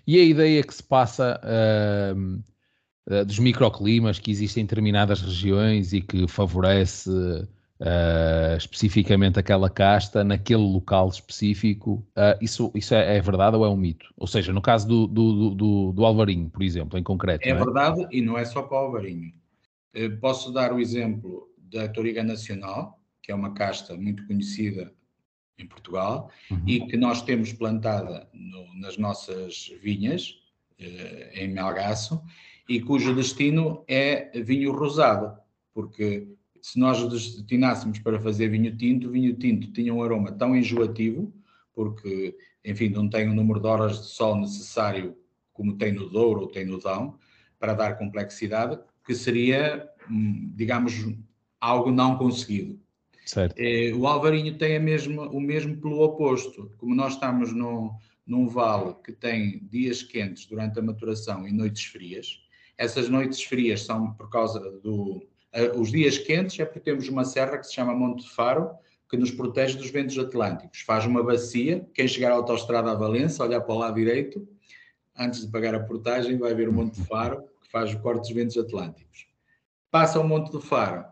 E 0.07 0.19
a 0.19 0.25
ideia 0.25 0.63
que 0.63 0.75
se 0.75 0.83
passa 0.83 1.41
uh, 1.45 3.25
dos 3.25 3.39
microclimas 3.39 4.19
que 4.19 4.31
existem 4.31 4.63
em 4.63 4.67
determinadas 4.67 5.21
regiões 5.21 5.93
e 5.93 6.01
que 6.01 6.29
favorece 6.29 7.11
uh, 7.11 8.57
especificamente 8.57 9.39
aquela 9.39 9.69
casta 9.69 10.23
naquele 10.23 10.63
local 10.63 11.09
específico. 11.09 12.07
Uh, 12.17 12.37
isso 12.41 12.71
isso 12.75 12.95
é, 12.95 13.17
é, 13.17 13.21
verdade 13.21 13.57
ou 13.57 13.65
é 13.65 13.69
um 13.69 13.77
mito? 13.77 14.13
Ou 14.17 14.27
seja, 14.27 14.53
no 14.53 14.63
caso 14.63 14.87
do, 14.87 15.07
do, 15.07 15.55
do, 15.55 15.93
do 15.93 16.05
Alvarinho, 16.05 16.49
por 16.51 16.63
exemplo, 16.63 16.99
em 16.99 17.03
concreto. 17.03 17.47
É, 17.47 17.51
é, 17.51 17.55
verdade 17.55 18.07
e 18.11 18.21
não 18.21 18.39
é 18.39 18.45
só 18.45 18.63
para 18.63 18.77
o 18.77 18.81
Alvarinho. 18.87 19.33
posso 20.21 20.53
dar 20.53 20.73
o 20.73 20.79
exemplo 20.79 21.49
da 21.57 21.89
Toriga 21.89 22.23
Nacional, 22.23 22.99
que 23.23 23.33
é 23.33 23.35
uma 23.35 23.53
casta 23.55 23.97
muito 23.97 24.27
conhecida 24.27 24.93
em 25.61 25.67
Portugal 25.67 26.31
uhum. 26.51 26.63
e 26.67 26.87
que 26.87 26.97
nós 26.97 27.23
temos 27.23 27.53
plantada 27.53 28.29
no, 28.33 28.75
nas 28.75 28.97
nossas 28.97 29.73
vinhas, 29.83 30.39
eh, 30.79 31.31
em 31.35 31.49
Melgaço, 31.49 32.23
e 32.69 32.81
cujo 32.81 33.15
destino 33.15 33.85
é 33.89 34.31
vinho 34.41 34.73
rosado, 34.73 35.37
porque 35.75 36.29
se 36.63 36.79
nós 36.79 37.03
destinássemos 37.09 37.99
para 37.99 38.21
fazer 38.21 38.49
vinho 38.49 38.77
tinto, 38.77 39.09
o 39.09 39.11
vinho 39.11 39.35
tinto 39.35 39.73
tinha 39.73 39.93
um 39.93 40.03
aroma 40.03 40.31
tão 40.33 40.55
enjoativo, 40.55 41.33
porque, 41.73 42.37
enfim, 42.65 42.91
não 42.91 43.09
tem 43.09 43.29
o 43.29 43.35
número 43.35 43.61
de 43.61 43.67
horas 43.67 44.01
de 44.01 44.07
sol 44.09 44.37
necessário 44.37 45.17
como 45.53 45.77
tem 45.77 45.93
no 45.93 46.09
Douro 46.09 46.43
ou 46.43 46.47
tem 46.47 46.65
no 46.65 46.81
Dão, 46.81 47.19
para 47.59 47.75
dar 47.75 47.99
complexidade, 47.99 48.79
que 49.05 49.15
seria, 49.15 49.87
hum, 50.11 50.51
digamos, 50.55 50.95
algo 51.61 51.91
não 51.91 52.17
conseguido. 52.17 52.81
É, 53.57 53.93
o 53.95 54.07
Alvarinho 54.07 54.57
tem 54.57 54.79
mesma, 54.79 55.29
o 55.29 55.41
mesmo 55.41 55.77
pelo 55.77 56.01
oposto. 56.01 56.71
Como 56.79 56.95
nós 56.95 57.15
estamos 57.15 57.53
no, 57.53 57.95
num 58.27 58.49
vale 58.49 58.95
que 59.05 59.13
tem 59.13 59.67
dias 59.71 60.03
quentes 60.03 60.47
durante 60.47 60.79
a 60.79 60.83
maturação 60.83 61.47
e 61.47 61.53
noites 61.53 61.85
frias, 61.85 62.43
essas 62.77 63.09
noites 63.09 63.43
frias 63.43 63.83
são 63.83 64.13
por 64.15 64.31
causa 64.31 64.59
do. 64.59 65.27
Uh, 65.53 65.81
os 65.81 65.91
dias 65.91 66.17
quentes 66.17 66.59
é 66.61 66.65
porque 66.65 66.81
temos 66.81 67.09
uma 67.09 67.25
serra 67.25 67.59
que 67.59 67.67
se 67.67 67.75
chama 67.75 67.95
Monte 67.95 68.23
de 68.23 68.31
Faro, 68.31 68.71
que 69.09 69.17
nos 69.17 69.31
protege 69.33 69.77
dos 69.77 69.91
ventos 69.91 70.17
atlânticos. 70.17 70.81
Faz 70.81 71.05
uma 71.05 71.23
bacia, 71.23 71.87
quem 71.93 72.07
chegar 72.07 72.31
à 72.31 72.37
autostrada 72.37 72.91
a 72.91 72.95
Valença, 72.95 73.45
olhar 73.45 73.61
para 73.61 73.75
o 73.75 73.79
lado 73.79 73.97
direito, 73.97 74.47
antes 75.19 75.45
de 75.45 75.51
pagar 75.51 75.75
a 75.75 75.81
portagem, 75.81 76.39
vai 76.39 76.55
ver 76.55 76.69
o 76.69 76.73
Monte 76.73 77.01
de 77.01 77.07
Faro, 77.07 77.43
que 77.63 77.71
faz 77.71 77.93
o 77.93 77.99
corte 77.99 78.21
dos 78.21 78.31
ventos 78.31 78.57
atlânticos. 78.57 79.27
Passa 79.91 80.21
o 80.21 80.27
Monte 80.27 80.53
de 80.53 80.65
Faro, 80.65 81.05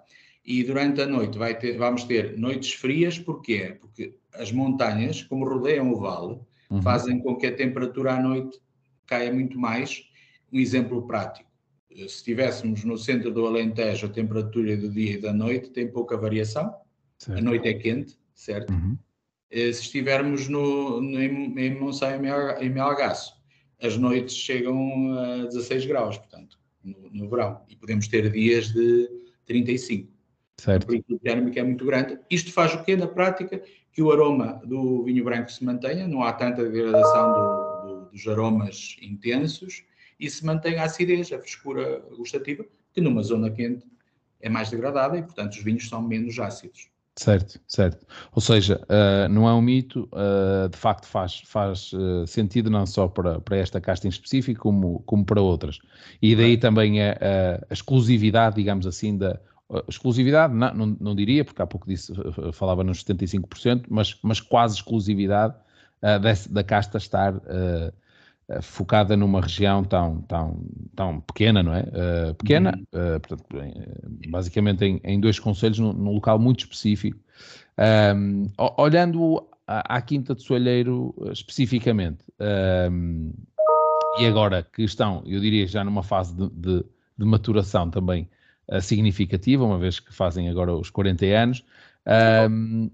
e 0.49 0.65
durante 0.65 1.03
a 1.03 1.07
noite 1.07 1.39
ter, 1.61 1.77
vamos 1.77 2.05
ter 2.05 2.39
noites 2.39 2.73
frias, 2.73 3.19
porquê? 3.19 3.77
Porque 3.79 4.15
as 4.33 4.51
montanhas, 4.51 5.23
como 5.23 5.47
rodeiam 5.47 5.93
o 5.93 6.01
vale, 6.01 6.41
uhum. 6.71 6.81
fazem 6.81 7.21
com 7.21 7.37
que 7.37 7.47
a 7.47 7.55
temperatura 7.55 8.15
à 8.15 8.23
noite 8.23 8.59
caia 9.05 9.31
muito 9.31 9.59
mais. 9.59 10.09
Um 10.51 10.59
exemplo 10.59 11.07
prático, 11.07 11.51
se 11.91 12.05
estivéssemos 12.05 12.83
no 12.83 12.97
centro 12.97 13.31
do 13.31 13.45
Alentejo, 13.47 14.07
a 14.07 14.09
temperatura 14.09 14.75
do 14.75 14.89
dia 14.89 15.17
e 15.17 15.21
da 15.21 15.35
noite 15.35 15.69
tem 15.69 15.87
pouca 15.87 16.17
variação, 16.17 16.75
certo. 17.19 17.39
a 17.39 17.43
noite 17.43 17.69
é 17.69 17.75
quente, 17.75 18.19
certo? 18.33 18.73
Uhum. 18.73 18.97
Eh, 19.51 19.71
se 19.71 19.83
estivermos 19.83 20.49
no, 20.49 21.03
no, 21.03 21.21
em, 21.21 21.59
em 21.59 21.79
Monsanto 21.79 22.25
e 22.63 22.71
Melgaço, 22.71 23.35
as 23.83 23.99
noites 23.99 24.35
chegam 24.35 25.13
a 25.13 25.45
16 25.45 25.85
graus, 25.85 26.17
portanto, 26.17 26.59
no, 26.83 27.11
no 27.13 27.29
verão, 27.29 27.61
e 27.69 27.77
podemos 27.77 28.09
ter 28.09 28.33
dias 28.33 28.73
de 28.73 29.11
35. 29.45 30.18
Certo. 30.59 30.85
O 30.85 30.87
período 30.87 31.19
térmico 31.21 31.59
é 31.59 31.63
muito 31.63 31.85
grande. 31.85 32.19
Isto 32.29 32.53
faz 32.53 32.75
o 32.75 32.83
quê 32.83 32.97
na 32.97 33.07
prática? 33.07 33.63
Que 33.93 34.03
o 34.03 34.11
aroma 34.13 34.61
do 34.65 35.05
vinho 35.05 35.25
branco 35.25 35.51
se 35.51 35.65
mantenha, 35.65 36.07
não 36.07 36.23
há 36.23 36.33
tanta 36.33 36.69
degradação 36.69 37.33
do, 37.33 37.87
do, 37.87 38.11
dos 38.11 38.27
aromas 38.27 38.97
intensos 39.01 39.85
e 40.19 40.29
se 40.29 40.45
mantém 40.45 40.79
a 40.79 40.85
acidez, 40.85 41.33
a 41.33 41.39
frescura 41.39 42.03
gustativa, 42.17 42.65
que 42.93 43.01
numa 43.01 43.23
zona 43.23 43.51
quente 43.51 43.87
é 44.41 44.49
mais 44.49 44.71
degradada 44.71 45.17
e, 45.17 45.23
portanto, 45.23 45.53
os 45.53 45.63
vinhos 45.63 45.89
são 45.89 46.03
menos 46.03 46.39
ácidos. 46.39 46.89
Certo, 47.17 47.61
certo. 47.67 48.07
Ou 48.33 48.41
seja, 48.41 48.81
uh, 48.85 49.29
não 49.29 49.49
é 49.49 49.53
um 49.53 49.61
mito, 49.61 50.09
uh, 50.13 50.69
de 50.69 50.77
facto 50.77 51.05
faz, 51.07 51.41
faz 51.47 51.93
uh, 51.93 52.25
sentido 52.29 52.71
não 52.71 52.87
só 52.87 53.09
para, 53.09 53.41
para 53.41 53.57
esta 53.57 53.81
casta 53.81 54.07
em 54.07 54.11
específico, 54.11 54.61
como, 54.61 55.01
como 55.01 55.25
para 55.25 55.43
outras. 55.43 55.81
E 56.23 56.37
daí 56.37 56.57
também 56.57 57.03
a, 57.03 57.17
a 57.69 57.73
exclusividade, 57.73 58.55
digamos 58.55 58.87
assim, 58.87 59.19
da, 59.19 59.41
exclusividade, 59.89 60.55
não, 60.55 60.75
não, 60.75 60.97
não, 60.99 61.15
diria, 61.15 61.45
porque 61.45 61.61
há 61.61 61.67
pouco 61.67 61.87
disse, 61.87 62.13
eh, 62.13 62.53
falava 62.53 62.83
nos 62.83 63.05
75%, 63.05 63.85
mas, 63.89 64.19
mas 64.23 64.41
quase 64.41 64.77
exclusividade 64.77 65.55
uh, 66.03 66.19
desse, 66.19 66.51
da 66.51 66.65
casta 66.65 66.97
estar 66.97 67.35
uh, 67.35 67.93
uh, 68.49 68.63
focada 68.63 69.15
numa 69.17 69.43
região 69.43 69.85
tão, 69.85 70.23
tão, 70.23 70.65
tão 70.97 71.21
pequena, 71.21 71.63
não 71.63 71.75
é? 71.75 71.85
pequena, 72.39 72.73
uhum. 72.93 73.21
portanto, 73.21 73.45
basicamente 74.31 74.85
em, 74.85 75.01
em, 75.05 75.21
dois 75.21 75.39
conselhos, 75.39 75.79
num, 75.79 75.93
num 75.93 76.13
local 76.13 76.39
muito 76.39 76.61
específico. 76.61 77.19
Um, 78.17 78.47
olhando 78.77 79.47
à, 79.67 79.97
à, 79.97 80.03
Quinta 80.03 80.35
de 80.35 80.43
Soalheiro 80.43 81.15
especificamente, 81.31 82.25
um, 82.91 83.33
e 84.19 84.27
agora 84.27 84.63
que 84.65 84.83
estão, 84.83 85.23
eu 85.27 85.39
diria 85.41 85.67
já 85.67 85.85
numa 85.85 86.03
fase 86.03 86.35
de, 86.35 86.49
de, 86.49 86.85
de 87.17 87.25
maturação 87.25 87.89
também 87.89 88.29
significativa, 88.81 89.65
uma 89.65 89.79
vez 89.79 89.99
que 90.01 90.15
fazem 90.15 90.49
agora 90.49 90.75
os 90.75 90.91
40 90.91 91.25
anos. 91.27 91.65
Um, 92.51 92.91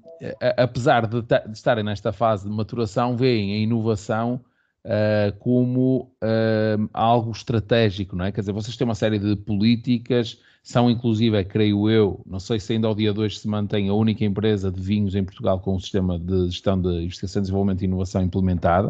apesar 0.57 1.07
de, 1.07 1.23
de, 1.23 1.53
estarem 1.53 1.85
nesta 1.85 2.13
fase 2.13 2.49
de 2.49 2.55
maturação, 2.55 3.17
veem 3.17 3.55
a 3.55 3.59
inovação 3.59 4.41
uh, 4.85 5.37
como 5.39 6.13
uh, 6.23 6.89
algo 6.93 7.31
estratégico, 7.31 8.17
não 8.17 8.25
é? 8.25 8.33
Quer 8.33 8.41
dizer, 8.41 8.53
vocês 8.53 8.77
têm 8.77 8.85
uma 8.85 8.95
série 8.95 9.19
de 9.19 9.37
políticas, 9.37 10.41
são 10.63 10.91
inclusive, 10.91 11.45
creio 11.45 11.89
eu, 11.89 12.23
não 12.27 12.41
sei 12.41 12.59
se 12.59 12.73
ainda 12.73 12.89
ao 12.89 12.95
dia 12.95 13.13
2 13.13 13.41
se 13.41 13.49
mantém 13.49 13.89
a 13.89 13.95
única 13.95 14.25
empresa 14.25 14.71
de 14.71 14.81
vinhos 14.81 15.15
em 15.15 15.23
Portugal 15.23 15.61
com 15.61 15.77
um 15.77 15.81
sistema 15.81 16.19
de 16.19 16.47
gestão 16.47 16.81
de 16.81 16.89
investigação, 16.89 17.43
desenvolvimento 17.43 17.83
e 17.83 17.85
inovação 17.85 18.23
implementada, 18.23 18.89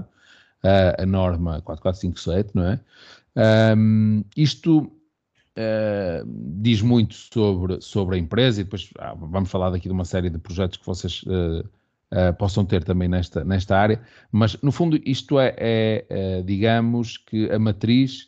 uh, 0.63 1.03
a 1.03 1.07
norma 1.07 1.61
4457, 1.63 2.51
não 2.55 2.67
é? 2.67 2.81
Um, 3.77 4.25
isto 4.37 4.91
Uh, 5.57 6.27
diz 6.61 6.83
muito 6.83 7.15
sobre, 7.15 7.81
sobre 7.81 8.17
a 8.17 8.19
empresa 8.19 8.61
e 8.61 8.65
depois 8.65 8.91
ah, 8.99 9.15
vamos 9.15 9.49
falar 9.49 9.71
daqui 9.71 9.87
de 9.87 9.93
uma 9.93 10.05
série 10.05 10.29
de 10.29 10.37
projetos 10.37 10.79
que 10.79 10.85
vocês 10.85 11.23
uh, 11.23 11.61
uh, 11.61 12.35
possam 12.37 12.65
ter 12.65 12.83
também 12.83 13.09
nesta, 13.09 13.45
nesta 13.45 13.79
área, 13.79 14.03
mas 14.33 14.61
no 14.63 14.73
fundo 14.73 15.01
isto 15.05 15.39
é, 15.39 15.55
é 15.57 16.43
digamos 16.43 17.19
que 17.19 17.49
a 17.53 17.59
matriz, 17.59 18.27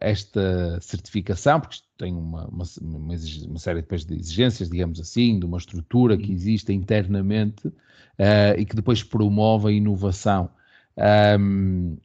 esta 0.00 0.80
certificação, 0.80 1.60
porque 1.60 1.76
tem 1.98 2.14
uma, 2.14 2.46
uma, 2.46 2.64
uma, 2.80 2.98
uma, 2.98 3.58
série 3.58 3.82
depois 3.82 4.06
de 4.06 4.14
exigências, 4.14 4.70
digamos 4.70 4.98
assim, 4.98 5.38
de 5.38 5.44
uma 5.44 5.58
estrutura 5.58 6.16
que 6.16 6.32
existe 6.32 6.72
internamente 6.72 7.70
e 8.56 8.64
que 8.64 8.74
depois 8.74 9.02
promove 9.02 9.68
a 9.68 9.72
inovação. 9.72 10.48
Um, 11.38 11.98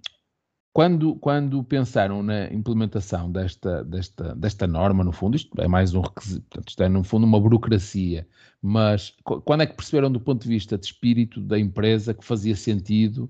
quando, 0.78 1.16
quando 1.16 1.64
pensaram 1.64 2.22
na 2.22 2.54
implementação 2.54 3.32
desta, 3.32 3.84
desta, 3.84 4.36
desta 4.36 4.68
norma, 4.68 5.04
no 5.04 5.12
fundo, 5.12 5.36
isto 5.36 5.60
é 5.60 5.68
mais 5.68 5.96
um 5.96 6.02
requisito, 6.02 6.46
portanto, 6.52 6.70
isto 6.70 6.84
é 6.84 6.88
no 6.88 7.04
fundo 7.04 7.26
uma 7.26 7.40
burocracia, 7.40 8.28
mas 8.62 9.12
quando 9.24 9.62
é 9.62 9.66
que 9.66 9.74
perceberam 9.76 10.12
do 10.12 10.20
ponto 10.20 10.44
de 10.44 10.48
vista 10.48 10.78
de 10.78 10.86
espírito 10.86 11.42
da 11.42 11.58
empresa 11.58 12.14
que 12.14 12.24
fazia 12.24 12.56
sentido 12.56 13.24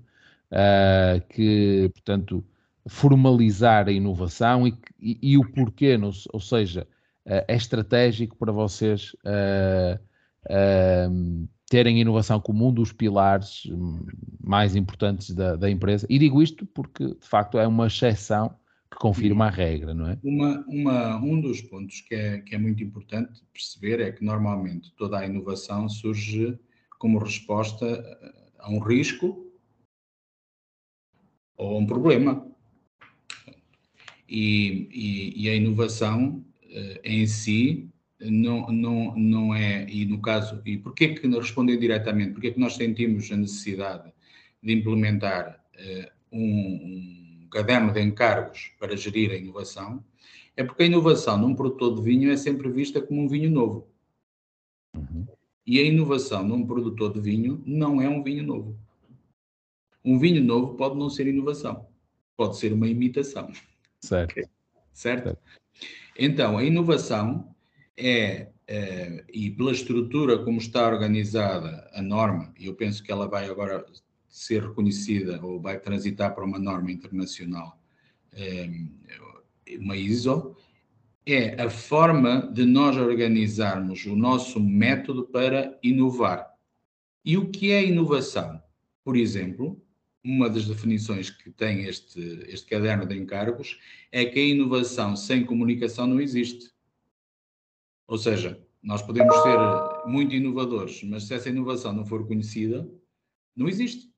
uh, 0.52 1.26
que, 1.30 1.90
portanto, 1.94 2.44
formalizar 2.86 3.88
a 3.88 3.92
inovação 3.92 4.68
e, 4.68 4.78
e, 5.00 5.18
e 5.32 5.38
o 5.38 5.50
porquê, 5.50 5.96
no, 5.96 6.10
ou 6.30 6.40
seja, 6.40 6.86
uh, 7.24 7.44
é 7.48 7.56
estratégico 7.56 8.36
para 8.36 8.52
vocês 8.52 9.16
uh, 9.24 9.98
terem 11.68 12.00
inovação 12.00 12.40
como 12.40 12.68
um 12.68 12.72
dos 12.72 12.92
pilares 12.92 13.66
hum, 13.66 14.06
mais 14.40 14.74
importantes 14.74 15.34
da, 15.34 15.54
da, 15.54 15.70
empresa. 15.70 16.06
E 16.08 16.18
digo 16.18 16.42
isto 16.42 16.64
porque, 16.66 17.06
de 17.06 17.28
facto, 17.28 17.58
é 17.58 17.66
uma 17.66 17.86
exceção 17.86 18.56
que 18.90 18.96
confirma 18.98 19.46
a 19.46 19.50
regra, 19.50 19.92
não 19.92 20.08
é? 20.08 20.18
Uma, 20.24 20.64
uma, 20.66 21.16
um 21.18 21.40
dos 21.40 21.60
pontos 21.60 22.00
que 22.00 22.14
é, 22.14 22.40
que 22.40 22.54
é 22.54 22.58
muito 22.58 22.82
importante 22.82 23.44
perceber 23.52 24.00
é 24.00 24.10
que, 24.10 24.24
normalmente, 24.24 24.92
toda 24.96 25.18
a 25.18 25.26
inovação 25.26 25.88
surge 25.88 26.58
como 26.98 27.18
resposta 27.18 27.86
a 28.58 28.70
um 28.70 28.78
risco 28.78 29.46
ou 31.56 31.76
a 31.76 31.78
um 31.78 31.86
problema. 31.86 32.46
E, 34.26 34.88
e, 34.92 35.44
e 35.44 35.48
a 35.48 35.54
inovação 35.54 36.44
eh, 36.62 37.00
em 37.02 37.26
si 37.26 37.90
não, 38.20 38.66
não, 38.72 39.16
não 39.16 39.54
é, 39.54 39.88
e 39.88 40.04
no 40.04 40.20
caso, 40.20 40.60
e 40.64 40.76
porquê 40.76 41.08
que, 41.14 41.26
respondendo 41.26 41.80
diretamente, 41.80 42.32
porquê 42.32 42.52
que 42.52 42.60
nós 42.60 42.74
sentimos 42.74 43.30
a 43.30 43.36
necessidade 43.36 44.12
de 44.62 44.72
implementar 44.72 45.64
uh, 45.74 46.10
um, 46.32 47.44
um 47.44 47.48
caderno 47.50 47.92
de 47.92 48.00
encargos 48.00 48.72
para 48.78 48.96
gerir 48.96 49.30
a 49.30 49.36
inovação, 49.36 50.04
é 50.56 50.64
porque 50.64 50.82
a 50.82 50.86
inovação 50.86 51.38
num 51.38 51.54
produtor 51.54 51.94
de 51.94 52.02
vinho 52.02 52.32
é 52.32 52.36
sempre 52.36 52.68
vista 52.70 53.00
como 53.00 53.22
um 53.22 53.28
vinho 53.28 53.50
novo. 53.50 53.88
Uhum. 54.96 55.26
E 55.64 55.78
a 55.78 55.82
inovação 55.82 56.42
num 56.42 56.66
produtor 56.66 57.12
de 57.12 57.20
vinho 57.20 57.62
não 57.64 58.02
é 58.02 58.08
um 58.08 58.22
vinho 58.22 58.42
novo. 58.42 58.76
Um 60.04 60.18
vinho 60.18 60.42
novo 60.42 60.74
pode 60.74 60.96
não 60.96 61.08
ser 61.08 61.26
inovação, 61.26 61.86
pode 62.36 62.56
ser 62.56 62.72
uma 62.72 62.88
imitação. 62.88 63.52
Certo. 64.00 64.32
Okay? 64.32 64.44
certo? 64.92 65.38
Então, 66.18 66.58
a 66.58 66.64
inovação 66.64 67.54
é, 67.98 68.48
é, 68.66 69.24
e 69.32 69.50
pela 69.50 69.72
estrutura 69.72 70.38
como 70.38 70.58
está 70.58 70.86
organizada 70.86 71.90
a 71.92 72.00
norma, 72.00 72.54
e 72.56 72.66
eu 72.66 72.74
penso 72.74 73.02
que 73.02 73.10
ela 73.10 73.26
vai 73.26 73.50
agora 73.50 73.84
ser 74.28 74.62
reconhecida 74.62 75.44
ou 75.44 75.60
vai 75.60 75.80
transitar 75.80 76.34
para 76.34 76.44
uma 76.44 76.58
norma 76.58 76.92
internacional, 76.92 77.82
é, 78.32 78.70
uma 79.80 79.96
ISO, 79.96 80.56
é 81.26 81.60
a 81.60 81.68
forma 81.68 82.50
de 82.52 82.64
nós 82.64 82.96
organizarmos 82.96 84.06
o 84.06 84.14
nosso 84.14 84.60
método 84.60 85.24
para 85.24 85.76
inovar. 85.82 86.48
E 87.24 87.36
o 87.36 87.50
que 87.50 87.72
é 87.72 87.84
inovação? 87.84 88.62
Por 89.04 89.16
exemplo, 89.16 89.82
uma 90.24 90.48
das 90.48 90.66
definições 90.66 91.30
que 91.30 91.50
tem 91.50 91.84
este, 91.84 92.20
este 92.48 92.66
caderno 92.66 93.06
de 93.06 93.16
encargos 93.16 93.78
é 94.12 94.24
que 94.24 94.38
a 94.38 94.42
inovação 94.42 95.16
sem 95.16 95.44
comunicação 95.44 96.06
não 96.06 96.20
existe. 96.20 96.70
Ou 98.08 98.16
seja, 98.16 98.60
nós 98.82 99.02
podemos 99.02 99.34
ser 99.42 99.58
muito 100.06 100.34
inovadores, 100.34 101.02
mas 101.04 101.24
se 101.24 101.34
essa 101.34 101.50
inovação 101.50 101.92
não 101.92 102.06
for 102.06 102.26
conhecida, 102.26 102.88
não 103.54 103.68
existe. 103.68 104.10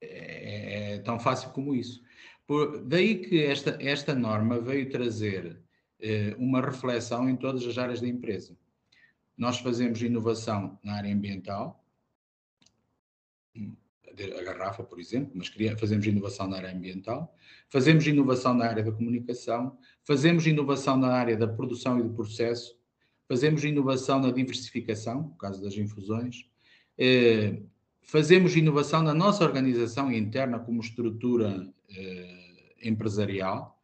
É, 0.00 0.94
é 0.94 0.98
tão 1.00 1.18
fácil 1.18 1.50
como 1.50 1.74
isso. 1.74 2.00
Por, 2.46 2.84
daí 2.84 3.18
que 3.18 3.42
esta, 3.42 3.76
esta 3.80 4.14
norma 4.14 4.60
veio 4.60 4.88
trazer 4.88 5.60
eh, 6.00 6.36
uma 6.38 6.60
reflexão 6.60 7.28
em 7.28 7.36
todas 7.36 7.66
as 7.66 7.76
áreas 7.76 8.00
da 8.00 8.06
empresa. 8.06 8.56
Nós 9.36 9.58
fazemos 9.58 10.00
inovação 10.00 10.78
na 10.82 10.94
área 10.94 11.12
ambiental, 11.12 11.84
a 14.38 14.42
garrafa, 14.42 14.82
por 14.82 14.98
exemplo, 14.98 15.32
mas 15.34 15.48
fazemos 15.78 16.06
inovação 16.06 16.48
na 16.48 16.56
área 16.56 16.72
ambiental, 16.72 17.34
fazemos 17.68 18.06
inovação 18.06 18.54
na 18.54 18.66
área 18.66 18.82
da 18.82 18.92
comunicação, 18.92 19.76
fazemos 20.04 20.46
inovação 20.46 20.96
na 20.96 21.08
área 21.08 21.36
da 21.36 21.46
produção 21.46 21.98
e 21.98 22.02
do 22.02 22.10
processo, 22.10 22.78
fazemos 23.28 23.64
inovação 23.64 24.20
na 24.20 24.30
diversificação, 24.30 25.22
no 25.22 25.36
caso 25.36 25.62
das 25.62 25.74
infusões, 25.74 26.46
eh, 26.96 27.60
fazemos 28.02 28.56
inovação 28.56 29.02
na 29.02 29.12
nossa 29.12 29.44
organização 29.44 30.10
interna 30.10 30.58
como 30.58 30.80
estrutura 30.80 31.70
eh, 31.90 32.74
empresarial, 32.82 33.78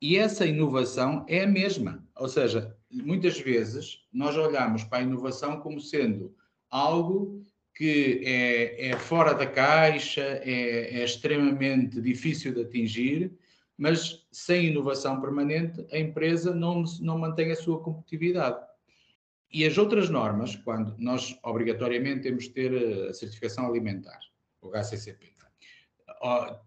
e 0.00 0.16
essa 0.16 0.46
inovação 0.46 1.24
é 1.26 1.44
a 1.44 1.46
mesma. 1.46 2.06
Ou 2.16 2.28
seja, 2.28 2.76
muitas 2.90 3.40
vezes 3.40 4.06
nós 4.12 4.36
olhamos 4.36 4.84
para 4.84 4.98
a 4.98 5.02
inovação 5.02 5.60
como 5.60 5.80
sendo 5.80 6.34
algo 6.70 7.45
que 7.76 8.22
é, 8.24 8.88
é 8.88 8.98
fora 8.98 9.34
da 9.34 9.46
caixa, 9.46 10.22
é, 10.22 10.98
é, 10.98 11.04
extremamente 11.04 12.00
difícil 12.00 12.54
de 12.54 12.62
atingir, 12.62 13.32
mas 13.76 14.26
sem 14.32 14.68
inovação 14.68 15.20
permanente 15.20 15.86
a 15.92 15.98
empresa 15.98 16.54
não, 16.54 16.82
não 17.00 17.18
mantém 17.18 17.52
a 17.52 17.56
sua 17.56 17.78
competitividade. 17.80 18.58
E 19.52 19.66
as 19.66 19.76
outras 19.76 20.08
normas, 20.08 20.56
quando 20.56 20.96
nós 20.98 21.38
obrigatoriamente 21.42 22.22
temos 22.22 22.44
de 22.44 22.50
ter 22.50 23.08
a 23.08 23.12
certificação 23.12 23.66
alimentar, 23.66 24.20
o 24.62 24.70
HCCP, 24.70 25.36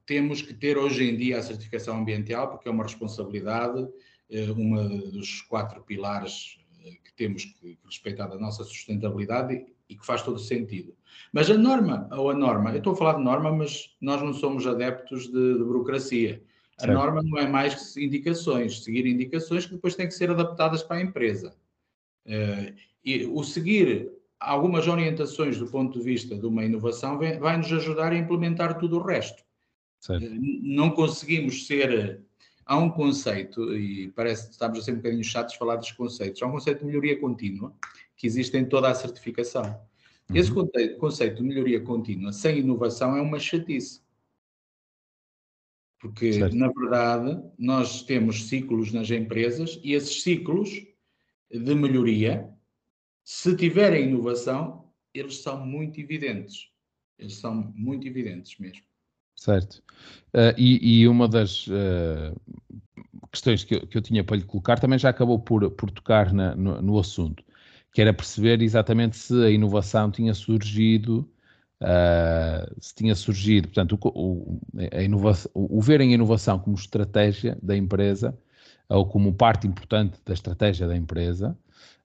temos 0.05 0.41
que 0.41 0.53
ter 0.53 0.77
hoje 0.77 1.09
em 1.09 1.17
dia 1.17 1.39
a 1.39 1.43
certificação 1.43 1.97
ambiental, 1.97 2.49
porque 2.49 2.67
é 2.67 2.71
uma 2.71 2.83
responsabilidade, 2.83 3.87
eh, 4.29 4.51
uma 4.51 4.87
dos 4.87 5.41
quatro 5.41 5.81
pilares 5.83 6.59
eh, 6.85 6.97
que 7.03 7.13
temos 7.13 7.45
que 7.45 7.77
respeitar 7.83 8.27
da 8.27 8.37
nossa 8.37 8.63
sustentabilidade 8.63 9.65
e 9.89 9.95
que 9.95 10.05
faz 10.05 10.21
todo 10.21 10.37
sentido. 10.37 10.93
Mas 11.33 11.49
a 11.49 11.57
norma, 11.57 12.07
ou 12.11 12.29
a 12.29 12.33
norma, 12.33 12.71
eu 12.71 12.77
estou 12.77 12.93
a 12.93 12.95
falar 12.95 13.13
de 13.13 13.23
norma, 13.23 13.51
mas 13.51 13.95
nós 13.99 14.21
não 14.21 14.33
somos 14.33 14.67
adeptos 14.67 15.27
de, 15.27 15.57
de 15.57 15.63
burocracia. 15.63 16.41
A 16.77 16.81
certo. 16.81 16.93
norma 16.93 17.21
não 17.23 17.37
é 17.37 17.47
mais 17.47 17.93
que 17.93 18.05
indicações, 18.05 18.83
seguir 18.83 19.05
indicações 19.05 19.65
que 19.65 19.73
depois 19.73 19.95
têm 19.95 20.07
que 20.07 20.13
ser 20.13 20.29
adaptadas 20.29 20.83
para 20.83 20.97
a 20.97 21.01
empresa. 21.01 21.55
Uh, 22.25 22.73
e 23.03 23.25
o 23.25 23.43
seguir 23.43 24.11
algumas 24.39 24.87
orientações 24.87 25.57
do 25.57 25.67
ponto 25.67 25.97
de 25.97 26.05
vista 26.05 26.37
de 26.37 26.45
uma 26.45 26.63
inovação 26.63 27.17
vai 27.17 27.57
nos 27.57 27.71
ajudar 27.73 28.11
a 28.11 28.17
implementar 28.17 28.77
tudo 28.77 28.97
o 28.97 29.03
resto. 29.03 29.43
Certo. 29.99 30.25
Uh, 30.25 30.39
não 30.61 30.91
conseguimos 30.91 31.65
ser. 31.65 32.21
Há 32.65 32.77
um 32.77 32.91
conceito, 32.91 33.75
e 33.75 34.11
parece 34.11 34.45
que 34.45 34.51
estamos 34.51 34.77
a 34.77 34.81
ser 34.83 34.91
um 34.91 34.97
bocadinho 34.97 35.23
chatos 35.23 35.53
de 35.53 35.59
falar 35.59 35.77
dos 35.77 35.91
conceitos, 35.91 36.39
há 36.39 36.45
um 36.45 36.51
conceito 36.51 36.81
de 36.81 36.85
melhoria 36.85 37.19
contínua 37.19 37.73
que 38.19 38.27
existe 38.27 38.57
em 38.57 38.65
toda 38.65 38.89
a 38.89 38.93
certificação. 38.93 39.63
Uhum. 40.29 40.35
Esse 40.35 40.51
conceito 40.97 41.37
de 41.37 41.43
melhoria 41.43 41.79
contínua 41.79 42.33
sem 42.33 42.59
inovação 42.59 43.15
é 43.15 43.21
uma 43.21 43.39
chatice. 43.39 44.01
Porque, 45.99 46.33
certo. 46.33 46.55
na 46.55 46.67
verdade, 46.67 47.41
nós 47.57 48.03
temos 48.03 48.47
ciclos 48.47 48.91
nas 48.91 49.09
empresas 49.09 49.79
e 49.83 49.93
esses 49.93 50.21
ciclos 50.21 50.69
de 51.49 51.73
melhoria, 51.73 52.47
se 53.23 53.55
tiverem 53.55 54.09
inovação, 54.09 54.91
eles 55.13 55.37
são 55.37 55.65
muito 55.65 55.99
evidentes. 55.99 56.69
Eles 57.17 57.35
são 57.35 57.73
muito 57.75 58.05
evidentes 58.05 58.57
mesmo. 58.59 58.83
Certo. 59.35 59.81
Uh, 60.33 60.53
e, 60.57 61.01
e, 61.01 61.07
uma 61.07 61.27
das 61.27 61.67
uh, 61.67 62.35
questões 63.31 63.63
que 63.63 63.75
eu, 63.75 63.87
que 63.87 63.97
eu, 63.97 64.01
tinha 64.01 64.23
para 64.23 64.35
lhe 64.35 64.43
colocar 64.43 64.77
também 64.77 64.99
já 64.99 65.09
acabou 65.09 65.39
por, 65.39 65.71
por 65.71 65.89
tocar 65.89 66.33
na, 66.33 66.53
no, 66.55 66.81
no, 66.81 66.99
assunto 66.99 67.43
que 67.91 68.01
era 68.01 68.13
perceber 68.13 68.61
exatamente 68.61 69.17
se 69.17 69.33
a 69.43 69.49
inovação 69.49 70.11
tinha 70.11 70.33
surgido, 70.33 71.27
uh, 71.81 72.75
se 72.79 72.93
tinha 72.93 73.15
surgido, 73.15 73.67
portanto, 73.67 73.97
o, 74.01 74.09
o, 74.09 74.61
inovação, 75.01 75.51
o, 75.53 75.81
verem 75.81 76.11
a 76.11 76.15
inovação 76.15 76.59
como 76.59 76.75
estratégia 76.75 77.57
da 77.61 77.75
empresa, 77.75 78.37
ou 78.87 79.05
como 79.05 79.33
parte 79.33 79.67
importante 79.67 80.19
da 80.25 80.33
estratégia 80.33 80.87
da 80.87 80.95
empresa, 80.95 81.57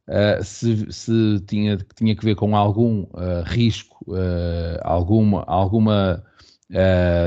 uh, 0.08 0.42
se, 0.42 0.90
se, 0.90 1.40
tinha, 1.46 1.78
tinha 1.94 2.16
que 2.16 2.24
ver 2.24 2.34
com 2.34 2.56
algum 2.56 3.02
uh, 3.02 3.42
risco, 3.44 4.06
alguma, 4.82 5.44
alguma 5.46 6.24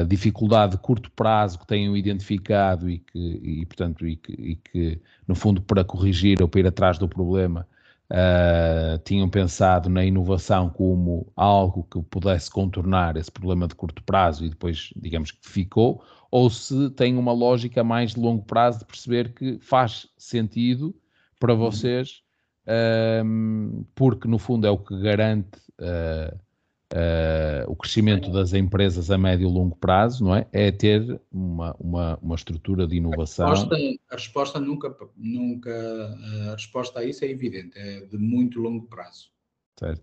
dificuldade 0.10 0.74
de 0.74 0.78
curto 0.80 1.10
prazo 1.12 1.60
que 1.60 1.67
tenham 1.67 1.96
identificado 1.96 2.89
e 2.89 3.00
que, 3.00 3.17
e, 3.17 3.65
portanto, 3.65 4.06
e 4.06 4.17
que, 4.17 4.34
e 4.34 4.56
que, 4.56 5.02
no 5.28 5.36
fundo, 5.36 5.62
para 5.62 5.86
corrigir 5.86 6.41
ou 6.41 6.50
para 6.50 6.60
ir 6.60 6.67
atrás 6.67 6.98
do 6.98 7.08
problema, 7.08 7.65
uh, 8.12 8.98
tinham 9.04 9.30
pensado 9.30 9.89
na 9.89 10.04
inovação 10.04 10.70
como 10.70 11.32
algo 11.36 11.84
que 11.84 12.02
pudesse 12.04 12.50
contornar 12.50 13.17
esse 13.17 13.32
problema 13.32 13.67
de 13.67 13.76
curto 13.76 14.04
prazo 14.04 14.46
e 14.46 14.50
depois, 14.50 14.89
digamos 14.96 15.32
que 15.32 15.48
ficou, 15.48 16.04
ou 16.32 16.50
se 16.50 16.89
tem 16.91 17.17
uma 17.17 17.32
lógica 17.32 17.84
mais 17.84 18.13
de 18.13 18.20
longo 18.20 18.43
prazo 18.43 18.80
de 18.80 18.86
perceber 18.86 19.34
que 19.34 19.60
faz 19.60 20.08
sentido 20.17 20.96
para 21.39 21.54
uhum. 21.54 21.60
vocês, 21.60 22.22
uh, 22.67 23.86
porque 23.96 24.28
no 24.28 24.38
fundo 24.38 24.67
é 24.67 24.70
o 24.70 24.78
que 24.78 25.00
garante. 25.00 25.58
Uh, 25.80 26.47
Uh, 26.93 27.69
o 27.69 27.76
crescimento 27.76 28.32
das 28.32 28.54
empresas 28.54 29.12
a 29.12 29.17
médio 29.17 29.50
e 29.50 29.52
longo 29.52 29.76
prazo, 29.76 30.23
não 30.23 30.34
é? 30.34 30.47
É 30.54 30.71
ter 30.71 31.19
uma, 31.30 31.76
uma, 31.78 32.17
uma 32.21 32.36
estrutura 32.36 32.88
de 32.88 32.95
inovação. 32.95 33.47
A 33.47 33.50
resposta, 33.50 33.76
a 34.10 34.15
resposta, 34.15 34.60
nunca, 34.60 34.97
nunca, 35.17 36.17
a 36.50 36.54
resposta 36.54 37.00
a 37.02 37.04
isso 37.04 37.26
é 37.26 37.30
evidente, 37.30 37.78
é 37.78 38.06
de 38.06 38.17
muito 38.17 38.62
longo 38.62 38.88
prazo. 38.88 39.30
Certo. 39.78 40.02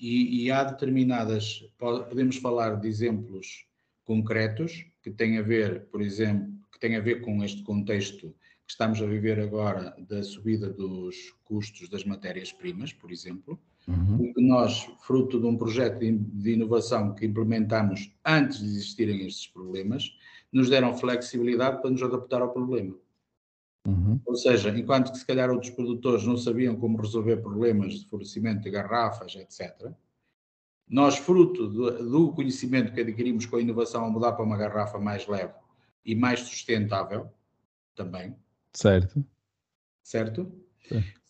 E, 0.00 0.44
e, 0.44 0.50
há 0.50 0.64
determinadas, 0.64 1.62
podemos 1.76 2.36
falar 2.36 2.76
de 2.76 2.88
exemplos 2.88 3.66
concretos 4.04 4.86
que 5.02 5.10
têm 5.10 5.36
a 5.36 5.42
ver, 5.42 5.86
por 5.90 6.00
exemplo, 6.00 6.48
que 6.72 6.80
têm 6.80 6.96
a 6.96 7.00
ver 7.00 7.20
com 7.20 7.44
este 7.44 7.62
contexto 7.62 8.34
que 8.66 8.72
estamos 8.72 9.02
a 9.02 9.06
viver 9.06 9.38
agora 9.38 9.94
da 9.98 10.22
subida 10.22 10.70
dos 10.70 11.34
custos 11.44 11.90
das 11.90 12.04
matérias-primas, 12.04 12.90
por 12.90 13.12
exemplo 13.12 13.60
Uhum. 13.88 14.34
que 14.34 14.40
nós, 14.42 14.84
fruto 15.00 15.40
de 15.40 15.46
um 15.46 15.56
projeto 15.56 15.98
de 15.98 16.52
inovação 16.52 17.14
que 17.14 17.24
implementamos 17.24 18.12
antes 18.24 18.58
de 18.58 18.66
existirem 18.66 19.26
estes 19.26 19.46
problemas, 19.46 20.14
nos 20.52 20.68
deram 20.68 20.94
flexibilidade 20.94 21.80
para 21.80 21.90
nos 21.90 22.02
adaptar 22.02 22.42
ao 22.42 22.52
problema. 22.52 22.94
Uhum. 23.86 24.20
Ou 24.26 24.36
seja, 24.36 24.68
enquanto 24.78 25.10
que 25.10 25.18
se 25.18 25.26
calhar 25.26 25.50
outros 25.50 25.70
produtores 25.70 26.26
não 26.26 26.36
sabiam 26.36 26.76
como 26.76 27.00
resolver 27.00 27.38
problemas 27.38 27.94
de 27.94 28.06
fornecimento 28.06 28.60
de 28.60 28.70
garrafas, 28.70 29.34
etc., 29.34 29.90
nós, 30.86 31.16
fruto 31.18 31.66
do, 31.68 32.10
do 32.10 32.32
conhecimento 32.32 32.92
que 32.92 33.00
adquirimos 33.00 33.46
com 33.46 33.56
a 33.56 33.60
inovação 33.60 34.04
a 34.04 34.10
mudar 34.10 34.32
para 34.32 34.44
uma 34.44 34.56
garrafa 34.56 34.98
mais 34.98 35.26
leve 35.26 35.52
e 36.04 36.14
mais 36.14 36.40
sustentável, 36.40 37.30
também. 37.94 38.34
Certo. 38.72 39.24
Certo? 40.02 40.50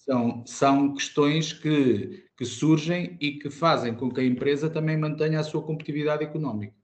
São, 0.09 0.47
são 0.47 0.95
questões 0.95 1.53
que, 1.53 2.31
que 2.35 2.47
surgem 2.47 3.19
e 3.21 3.33
que 3.33 3.51
fazem 3.51 3.95
com 3.95 4.11
que 4.11 4.21
a 4.21 4.25
empresa 4.25 4.71
também 4.71 4.97
mantenha 4.97 5.39
a 5.39 5.45
sua 5.45 5.63
competitividade 5.63 6.25
económica. 6.25 6.75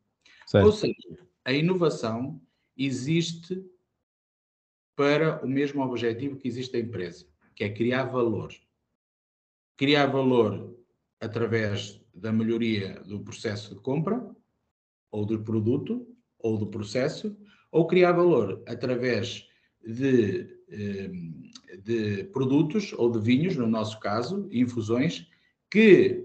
Certo. 0.47 0.67
Ou 0.67 0.73
seja, 0.73 1.27
a 1.43 1.51
inovação 1.51 2.39
existe 2.77 3.65
para 4.95 5.43
o 5.43 5.49
mesmo 5.49 5.83
objetivo 5.83 6.37
que 6.37 6.47
existe 6.47 6.77
a 6.77 6.81
empresa, 6.81 7.27
que 7.57 7.65
é 7.65 7.73
criar 7.73 8.05
valor. 8.05 8.53
Criar 9.79 10.07
valor 10.07 10.77
através 11.19 11.99
da 12.13 12.31
melhoria 12.31 13.01
do 13.07 13.21
processo 13.21 13.75
de 13.75 13.81
compra, 13.81 14.23
ou 15.11 15.25
do 15.25 15.43
produto, 15.43 16.07
ou 16.39 16.59
do 16.59 16.67
processo, 16.67 17.35
ou 17.73 17.87
criar 17.87 18.13
valor 18.13 18.63
através 18.69 19.49
de, 19.83 20.54
de 21.83 22.25
produtos 22.33 22.93
ou 22.93 23.11
de 23.11 23.19
vinhos, 23.19 23.57
no 23.57 23.67
nosso 23.67 23.99
caso, 24.01 24.49
infusões, 24.51 25.27
que, 25.71 26.25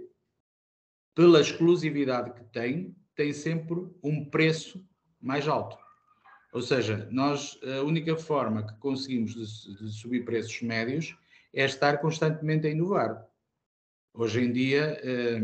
pela 1.15 1.41
exclusividade 1.41 2.33
que 2.33 2.43
têm, 2.45 2.95
têm 3.15 3.33
sempre 3.33 3.75
um 4.03 4.23
preço 4.25 4.85
mais 5.21 5.47
alto. 5.47 5.77
Ou 6.51 6.61
seja, 6.61 7.07
nós, 7.11 7.59
a 7.77 7.83
única 7.83 8.15
forma 8.15 8.65
que 8.65 8.73
conseguimos 8.79 9.33
de, 9.33 9.75
de 9.75 9.91
subir 9.91 10.25
preços 10.25 10.61
médios 10.61 11.15
é 11.53 11.65
estar 11.65 11.99
constantemente 11.99 12.67
a 12.67 12.69
inovar. 12.69 13.25
Hoje 14.13 14.41
em 14.41 14.51
dia, 14.51 14.99
eh, 15.03 15.41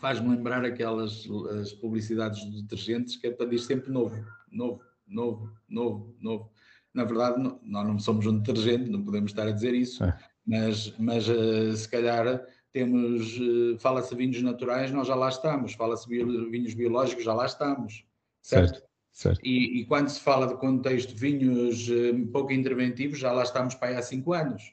faz-me 0.00 0.28
lembrar 0.28 0.64
aquelas 0.64 1.26
as 1.60 1.72
publicidades 1.72 2.40
de 2.50 2.62
detergentes 2.62 3.16
que 3.16 3.26
é 3.26 3.30
para 3.30 3.46
dizer 3.46 3.66
sempre 3.66 3.90
novo, 3.90 4.24
novo, 4.50 4.82
novo, 5.06 5.50
novo, 5.68 6.16
novo. 6.20 6.52
Na 6.92 7.04
verdade, 7.04 7.40
não, 7.40 7.60
nós 7.62 7.86
não 7.86 7.98
somos 7.98 8.26
um 8.26 8.38
detergente, 8.38 8.90
não 8.90 9.04
podemos 9.04 9.30
estar 9.30 9.46
a 9.46 9.52
dizer 9.52 9.74
isso, 9.74 10.02
é. 10.02 10.18
mas, 10.46 10.92
mas 10.98 11.28
uh, 11.28 11.76
se 11.76 11.88
calhar 11.88 12.44
temos, 12.72 13.38
uh, 13.38 13.78
fala-se 13.78 14.14
vinhos 14.14 14.42
naturais, 14.42 14.90
nós 14.90 15.06
já 15.06 15.14
lá 15.14 15.28
estamos, 15.28 15.74
fala-se 15.74 16.08
bio, 16.08 16.50
vinhos 16.50 16.74
biológicos, 16.74 17.24
já 17.24 17.32
lá 17.34 17.46
estamos, 17.46 18.04
certo? 18.42 18.74
certo. 18.74 18.90
Certo. 19.12 19.40
E, 19.44 19.80
e, 19.80 19.84
quando 19.86 20.08
se 20.08 20.20
fala 20.20 20.46
de 20.46 20.54
contexto 20.54 21.16
vinhos 21.16 21.88
uh, 21.88 22.26
pouco 22.32 22.52
interventivos, 22.52 23.18
já 23.18 23.32
lá 23.32 23.42
estamos 23.42 23.74
para 23.74 23.88
aí 23.88 23.96
há 23.96 24.02
cinco 24.02 24.32
anos. 24.32 24.72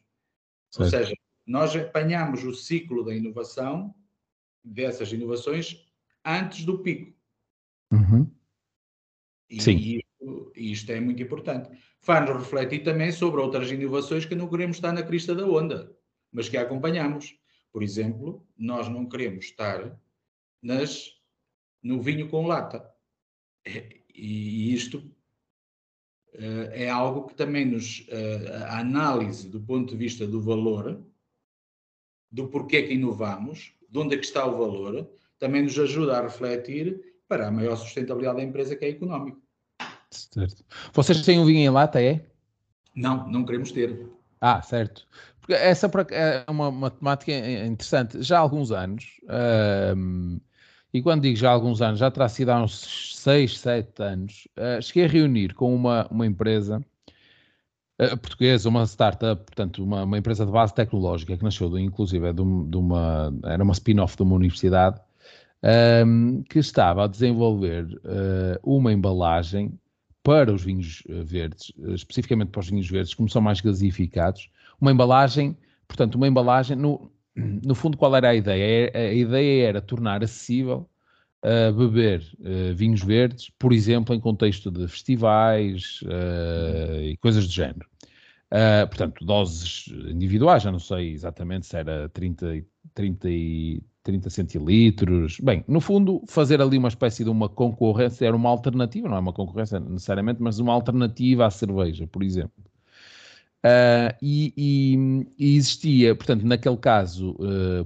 Certo. 0.69 0.84
Ou 0.84 0.89
seja, 0.89 1.15
nós 1.45 1.75
apanhamos 1.75 2.43
o 2.43 2.53
ciclo 2.53 3.03
da 3.03 3.15
inovação, 3.15 3.95
dessas 4.63 5.12
inovações, 5.12 5.88
antes 6.23 6.65
do 6.65 6.80
pico. 6.80 7.17
Uhum. 7.91 8.30
E, 9.49 9.62
Sim. 9.62 9.77
E 9.77 9.97
isto, 9.97 10.51
isto, 10.56 10.91
é 10.91 10.99
muito 10.99 11.23
importante. 11.23 11.69
Faz-nos 12.07 12.37
refletir 12.37 12.85
também 12.85 13.11
sobre 13.11 13.41
outras 13.41 13.69
inovações 13.69 14.25
que 14.25 14.33
não 14.33 14.47
queremos 14.47 14.77
estar 14.77 14.93
na 14.93 15.03
crista 15.03 15.35
da 15.35 15.45
onda, 15.45 15.93
mas 16.31 16.47
que 16.47 16.55
acompanhamos. 16.55 17.37
Por 17.69 17.83
exemplo, 17.83 18.47
nós 18.57 18.87
não 18.87 19.09
queremos 19.09 19.43
estar 19.43 19.99
nas, 20.61 21.11
no 21.83 22.01
vinho 22.01 22.29
com 22.29 22.47
lata. 22.47 22.89
E 24.15 24.73
isto 24.73 24.99
uh, 26.35 26.71
é 26.71 26.89
algo 26.89 27.27
que 27.27 27.35
também 27.35 27.65
nos. 27.65 28.07
Uh, 28.07 28.53
a 28.67 28.79
análise 28.79 29.49
do 29.49 29.59
ponto 29.59 29.91
de 29.91 29.97
vista 29.97 30.25
do 30.25 30.41
valor, 30.41 31.05
do 32.31 32.47
porquê 32.47 32.83
que 32.83 32.93
inovamos, 32.93 33.73
de 33.89 33.99
onde 33.99 34.15
é 34.15 34.17
que 34.17 34.25
está 34.25 34.45
o 34.45 34.57
valor, 34.57 35.11
também 35.37 35.63
nos 35.63 35.77
ajuda 35.77 36.17
a 36.17 36.21
refletir 36.21 37.19
para 37.27 37.49
a 37.49 37.51
maior 37.51 37.75
sustentabilidade 37.75 38.37
da 38.37 38.43
empresa, 38.43 38.77
que 38.77 38.85
é 38.85 38.89
económico. 38.91 39.45
Certo. 40.11 40.63
Vocês 40.93 41.21
têm 41.23 41.39
um 41.39 41.45
vinho 41.45 41.59
em 41.59 41.69
lata, 41.69 42.01
é? 42.01 42.25
Não, 42.95 43.29
não 43.29 43.45
queremos 43.45 43.71
ter. 43.71 44.07
Ah, 44.41 44.61
certo. 44.61 45.07
Porque 45.39 45.53
essa 45.53 45.89
é 46.11 46.43
uma, 46.49 46.69
uma 46.69 46.91
temática 46.91 47.31
interessante. 47.31 48.21
Já 48.21 48.37
há 48.37 48.41
alguns 48.41 48.71
anos, 48.71 49.21
um, 49.95 50.39
e 50.93 51.01
quando 51.01 51.21
digo 51.21 51.37
já 51.37 51.49
há 51.49 51.53
alguns 51.53 51.81
anos, 51.81 51.99
já 51.99 52.11
terá 52.11 52.27
sido 52.27 52.49
há 52.49 52.61
uns 52.61 53.15
6, 53.15 53.59
7 53.59 54.03
anos, 54.03 54.47
uh, 54.57 54.81
cheguei 54.81 55.05
a 55.05 55.07
reunir 55.07 55.53
com 55.53 55.73
uma, 55.73 56.07
uma 56.09 56.25
empresa 56.25 56.83
uh, 58.01 58.17
portuguesa, 58.17 58.67
uma 58.67 58.85
startup, 58.85 59.43
portanto, 59.45 59.83
uma, 59.83 60.03
uma, 60.03 60.17
empresa 60.17 60.45
de 60.45 60.51
base 60.51 60.73
tecnológica 60.73 61.37
que 61.37 61.43
nasceu, 61.43 61.69
de, 61.69 61.81
inclusive, 61.81 62.27
é 62.27 62.33
de, 62.33 62.43
de 62.43 62.77
uma, 62.77 63.33
era 63.43 63.63
uma 63.63 63.73
spin-off 63.73 64.17
de 64.17 64.23
uma 64.23 64.35
universidade, 64.35 64.99
um, 66.05 66.43
que 66.43 66.59
estava 66.59 67.05
a 67.05 67.07
desenvolver 67.07 67.85
uh, 67.85 68.59
uma 68.63 68.91
embalagem 68.91 69.77
para 70.27 70.53
os 70.53 70.61
vinhos 70.61 71.03
verdes, 71.07 71.71
especificamente 71.95 72.49
para 72.49 72.59
os 72.59 72.69
vinhos 72.69 72.89
verdes, 72.89 73.13
como 73.13 73.29
são 73.29 73.41
mais 73.41 73.61
gasificados, 73.61 74.49
uma 74.79 74.91
embalagem, 74.91 75.55
portanto, 75.87 76.15
uma 76.15 76.27
embalagem, 76.27 76.75
no, 76.75 77.09
no 77.33 77.73
fundo, 77.73 77.95
qual 77.95 78.13
era 78.13 78.31
a 78.31 78.35
ideia? 78.35 78.91
A 78.93 79.13
ideia 79.13 79.69
era 79.69 79.81
tornar 79.81 80.21
acessível 80.21 80.85
uh, 81.45 81.71
beber 81.71 82.21
uh, 82.41 82.75
vinhos 82.75 83.01
verdes, 83.01 83.49
por 83.57 83.71
exemplo, 83.71 84.13
em 84.13 84.19
contexto 84.19 84.69
de 84.69 84.85
festivais 84.89 86.01
uh, 86.01 87.01
e 87.03 87.15
coisas 87.21 87.47
do 87.47 87.53
género. 87.53 87.87
Portanto, 88.89 89.23
doses 89.23 89.87
individuais, 90.09 90.63
já 90.63 90.71
não 90.73 90.79
sei 90.79 91.13
exatamente 91.13 91.67
se 91.67 91.77
era 91.77 92.09
30, 92.09 92.65
30, 92.93 93.29
30 94.07 94.29
centilitros. 94.29 95.37
Bem, 95.41 95.65
no 95.67 95.81
fundo, 95.81 96.23
fazer 96.27 96.61
ali 96.61 96.77
uma 96.77 96.87
espécie 96.87 97.25
de 97.25 97.29
uma 97.29 97.49
concorrência, 97.49 98.25
era 98.25 98.35
uma 98.35 98.49
alternativa, 98.49 99.09
não 99.09 99.17
é 99.17 99.19
uma 99.19 99.33
concorrência 99.33 99.81
necessariamente, 99.81 100.41
mas 100.41 100.59
uma 100.59 100.71
alternativa 100.71 101.45
à 101.45 101.51
cerveja, 101.51 102.07
por 102.07 102.23
exemplo. 102.23 102.63
Uh, 103.65 104.15
e, 104.21 104.53
e, 104.55 105.27
e, 105.37 105.57
existia, 105.57 106.15
portanto, 106.15 106.45
naquele 106.45 106.77
caso, 106.77 107.31
uh, 107.31 107.85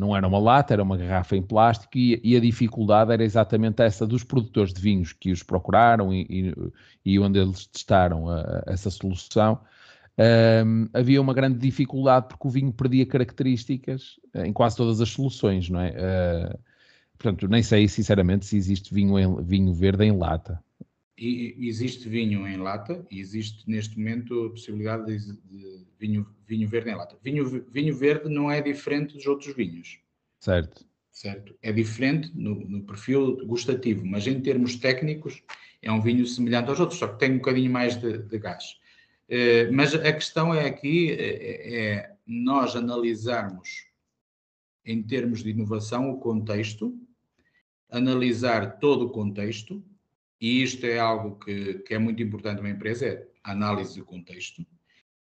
não 0.00 0.16
era 0.16 0.26
uma 0.26 0.38
lata, 0.40 0.74
era 0.74 0.82
uma 0.82 0.96
garrafa 0.96 1.36
em 1.36 1.42
plástico, 1.42 1.96
e, 1.96 2.20
e, 2.24 2.36
a 2.36 2.40
dificuldade 2.40 3.12
era 3.12 3.22
exatamente 3.22 3.82
essa 3.82 4.04
dos 4.04 4.24
produtores 4.24 4.72
de 4.74 4.80
vinhos 4.80 5.12
que 5.12 5.30
os 5.30 5.44
procuraram 5.44 6.12
e, 6.12 7.20
onde 7.20 7.38
eles 7.38 7.66
testaram 7.66 8.28
a, 8.28 8.64
a 8.66 8.72
essa 8.72 8.90
solução. 8.90 9.60
Uh, 10.16 10.88
havia 10.92 11.20
uma 11.20 11.34
grande 11.34 11.58
dificuldade 11.58 12.28
porque 12.28 12.46
o 12.46 12.50
vinho 12.50 12.72
perdia 12.72 13.04
características 13.04 14.20
em 14.34 14.52
quase 14.52 14.76
todas 14.76 15.00
as 15.00 15.08
soluções, 15.08 15.68
não 15.68 15.80
é? 15.80 15.92
portanto, 17.18 17.48
nem 17.48 17.62
sei 17.62 17.88
sinceramente 17.88 18.44
se 18.44 18.56
existe 18.56 18.92
vinho, 18.92 19.18
em, 19.18 19.42
vinho 19.42 19.72
verde 19.72 20.04
em 20.04 20.16
lata. 20.16 20.62
E 21.16 21.54
existe 21.68 22.08
vinho 22.08 22.46
em 22.46 22.56
lata 22.56 23.06
e 23.10 23.20
existe 23.20 23.68
neste 23.70 23.96
momento 23.96 24.46
a 24.46 24.50
possibilidade 24.50 25.06
de, 25.06 25.32
de 25.44 25.86
vinho, 25.98 26.26
vinho 26.46 26.68
verde 26.68 26.90
em 26.90 26.94
lata. 26.96 27.16
Vinho, 27.22 27.64
vinho 27.70 27.96
verde 27.96 28.28
não 28.28 28.50
é 28.50 28.60
diferente 28.60 29.14
dos 29.14 29.26
outros 29.26 29.54
vinhos. 29.54 30.00
Certo. 30.40 30.84
Certo. 31.10 31.54
É 31.62 31.72
diferente 31.72 32.32
no, 32.34 32.56
no 32.68 32.82
perfil 32.82 33.46
gustativo, 33.46 34.04
mas 34.04 34.26
em 34.26 34.40
termos 34.40 34.74
técnicos 34.74 35.42
é 35.80 35.90
um 35.92 36.00
vinho 36.00 36.26
semelhante 36.26 36.70
aos 36.70 36.80
outros, 36.80 36.98
só 36.98 37.06
que 37.06 37.20
tem 37.20 37.32
um 37.32 37.36
bocadinho 37.36 37.70
mais 37.70 37.96
de, 37.96 38.18
de 38.18 38.38
gás. 38.38 38.80
Uh, 39.28 39.72
mas 39.72 39.94
a 39.94 40.12
questão 40.12 40.54
é 40.54 40.66
aqui 40.66 41.12
é, 41.12 41.76
é 41.76 42.16
nós 42.26 42.76
analisarmos 42.76 43.86
em 44.84 45.02
termos 45.02 45.42
de 45.42 45.50
inovação 45.50 46.10
o 46.10 46.18
contexto, 46.18 46.94
analisar 47.90 48.78
todo 48.78 49.06
o 49.06 49.10
contexto 49.10 49.82
e 50.40 50.62
isto 50.62 50.84
é 50.84 50.98
algo 50.98 51.38
que, 51.38 51.78
que 51.80 51.94
é 51.94 51.98
muito 51.98 52.22
importante 52.22 52.58
numa 52.58 52.70
empresa, 52.70 53.06
é 53.06 53.26
a 53.42 53.52
análise 53.52 53.98
do 53.98 54.04
contexto, 54.04 54.66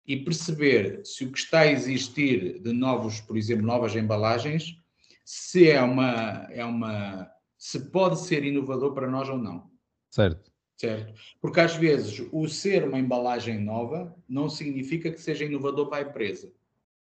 e 0.05 0.17
perceber 0.17 1.05
se 1.05 1.23
o 1.23 1.31
que 1.31 1.39
está 1.39 1.61
a 1.61 1.71
existir 1.71 2.59
de 2.59 2.73
novos, 2.73 3.21
por 3.21 3.37
exemplo, 3.37 3.65
novas 3.65 3.95
embalagens, 3.95 4.77
se 5.23 5.69
é 5.69 5.81
uma, 5.81 6.47
é 6.51 6.65
uma, 6.65 7.31
se 7.57 7.89
pode 7.89 8.19
ser 8.19 8.43
inovador 8.43 8.93
para 8.93 9.09
nós 9.09 9.29
ou 9.29 9.37
não. 9.37 9.71
Certo. 10.11 10.51
Certo. 10.75 11.13
Porque 11.39 11.59
às 11.59 11.75
vezes 11.75 12.25
o 12.31 12.47
ser 12.47 12.83
uma 12.83 12.99
embalagem 12.99 13.59
nova 13.59 14.15
não 14.27 14.49
significa 14.49 15.11
que 15.11 15.21
seja 15.21 15.45
inovador 15.45 15.87
para 15.87 16.05
a 16.05 16.09
empresa. 16.09 16.51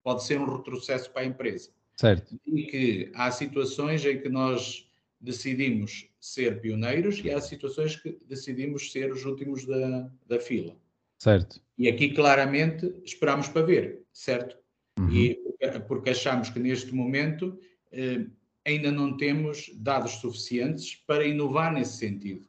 Pode 0.04 0.24
ser 0.24 0.40
um 0.40 0.58
retrocesso 0.58 1.12
para 1.12 1.24
a 1.24 1.26
empresa. 1.26 1.72
Certo. 1.96 2.40
E 2.46 2.64
que 2.64 3.12
há 3.16 3.32
situações 3.32 4.06
em 4.06 4.20
que 4.20 4.30
nós 4.30 4.90
decidimos 5.20 6.10
ser 6.20 6.60
pioneiros 6.62 7.22
e 7.24 7.32
há 7.32 7.40
situações 7.40 7.96
que 7.96 8.20
decidimos 8.28 8.92
ser 8.92 9.12
os 9.12 9.26
últimos 9.26 9.66
da, 9.66 10.12
da 10.28 10.40
fila. 10.40 10.76
Certo. 11.18 11.62
E 11.78 11.88
aqui 11.88 12.14
claramente 12.14 12.94
esperamos 13.04 13.48
para 13.48 13.66
ver, 13.66 14.04
certo? 14.12 14.58
Uhum. 15.00 15.10
E 15.12 15.46
porque 15.88 16.12
achamos 16.12 16.50
que 16.50 16.60
neste 16.60 16.94
momento 16.94 17.58
eh, 17.92 18.26
ainda 18.64 18.92
não 18.92 19.18
temos 19.18 19.72
dados 19.76 20.14
suficientes 20.14 20.96
para 21.08 21.26
inovar 21.26 21.74
nesse 21.74 21.98
sentido. 21.98 22.48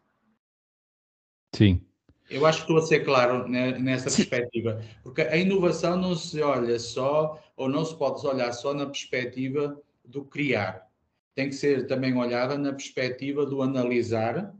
Sim. 1.56 1.80
Eu 2.28 2.44
acho 2.44 2.58
que 2.58 2.64
estou 2.64 2.78
a 2.78 2.86
ser 2.86 3.04
claro 3.04 3.46
nessa 3.48 4.10
Sim. 4.10 4.24
perspectiva, 4.24 4.82
porque 5.02 5.22
a 5.22 5.36
inovação 5.36 5.96
não 5.96 6.14
se 6.14 6.40
olha 6.42 6.78
só, 6.78 7.40
ou 7.56 7.68
não 7.68 7.84
se 7.84 7.96
pode 7.96 8.26
olhar 8.26 8.52
só 8.52 8.74
na 8.74 8.86
perspectiva 8.86 9.80
do 10.04 10.24
criar 10.24 10.86
tem 11.36 11.50
que 11.50 11.54
ser 11.54 11.86
também 11.86 12.16
olhada 12.16 12.56
na 12.56 12.72
perspectiva 12.72 13.44
do 13.44 13.60
analisar 13.60 14.56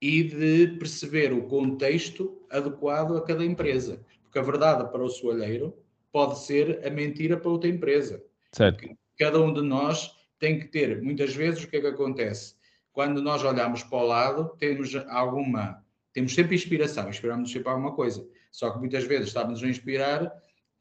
e 0.00 0.24
de 0.24 0.78
perceber 0.78 1.30
o 1.32 1.46
contexto 1.46 2.42
adequado 2.50 3.18
a 3.18 3.22
cada 3.22 3.44
empresa. 3.44 4.02
Porque 4.22 4.38
a 4.38 4.42
verdade 4.42 4.90
para 4.90 5.04
o 5.04 5.10
soalheiro 5.10 5.76
pode 6.10 6.38
ser 6.38 6.84
a 6.86 6.90
mentira 6.90 7.36
para 7.36 7.50
outra 7.50 7.68
empresa. 7.68 8.24
Certo. 8.50 8.88
Cada 9.18 9.38
um 9.40 9.52
de 9.52 9.60
nós 9.60 10.10
tem 10.38 10.58
que 10.58 10.68
ter, 10.68 11.02
muitas 11.02 11.34
vezes, 11.34 11.62
o 11.62 11.68
que 11.68 11.76
é 11.76 11.80
que 11.82 11.86
acontece? 11.86 12.54
Quando 12.92 13.22
nós 13.22 13.42
olhamos 13.42 13.82
para 13.82 13.98
o 13.98 14.06
lado, 14.06 14.56
temos 14.58 14.94
alguma, 15.08 15.82
temos 16.12 16.34
sempre 16.34 16.54
inspiração, 16.54 17.08
inspiramos 17.08 17.50
sempre 17.50 17.70
alguma 17.70 17.94
coisa. 17.94 18.26
Só 18.50 18.70
que 18.70 18.78
muitas 18.78 19.04
vezes 19.04 19.28
estamos 19.28 19.62
a 19.62 19.66
inspirar 19.66 20.32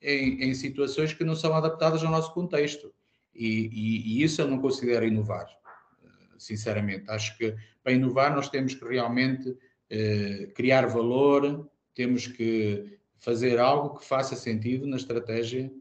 em, 0.02 0.43
em 0.43 0.54
situações 0.54 1.13
que 1.13 1.24
não 1.24 1.36
são 1.36 1.54
adaptadas 1.56 2.04
ao 2.04 2.12
nosso 2.12 2.34
contexto. 2.34 2.93
E, 3.34 3.69
e, 3.71 4.19
e, 4.19 4.24
isso 4.24 4.41
eu 4.41 4.47
não 4.47 4.60
considero 4.60 5.06
inovar, 5.06 5.47
sinceramente. 6.38 7.10
Acho 7.10 7.38
que 7.38 7.56
para 7.82 7.93
inovar 7.93 8.36
nós 8.36 8.50
temos 8.50 8.76
que 8.76 8.86
realmente 8.86 9.58
eh, 9.89 10.52
criar 10.54 10.86
valor, 10.88 11.69
temos 11.95 12.28
que 12.28 13.00
fazer 13.21 13.60
algo 13.60 13.97
que 13.97 14.06
faça 14.06 14.36
sentido 14.36 14.88
na 14.88 14.97
estratégia 14.97 15.71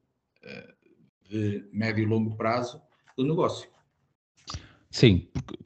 uh, 0.44 1.28
de 1.28 1.66
médio 1.72 2.02
e 2.02 2.06
longo 2.06 2.36
prazo 2.36 2.82
do 3.16 3.24
negócio. 3.24 3.68
Sim, 4.90 5.28
porque, 5.32 5.56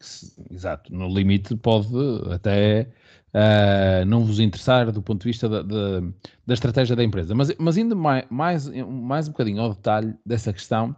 exato. 0.51 0.93
No 0.95 1.09
limite 1.09 1.57
pode 1.57 1.89
até 2.31 2.89
uh, 3.33 4.05
não 4.07 4.25
vos 4.25 4.39
interessar 4.39 4.93
do 4.93 5.03
ponto 5.03 5.23
de 5.23 5.29
vista 5.29 5.49
da, 5.49 5.63
da, 5.63 6.01
da 6.47 6.55
estratégia 6.55 6.95
da 6.95 7.03
empresa. 7.03 7.35
Mas, 7.35 7.55
mas 7.59 7.77
ainda 7.77 7.95
mais, 7.95 8.25
mais, 8.29 8.69
mais 8.69 9.29
um 9.29 9.33
bocadinho 9.33 9.63
ao 9.63 9.75
detalhe 9.75 10.15
dessa 10.27 10.53
questão, 10.53 10.91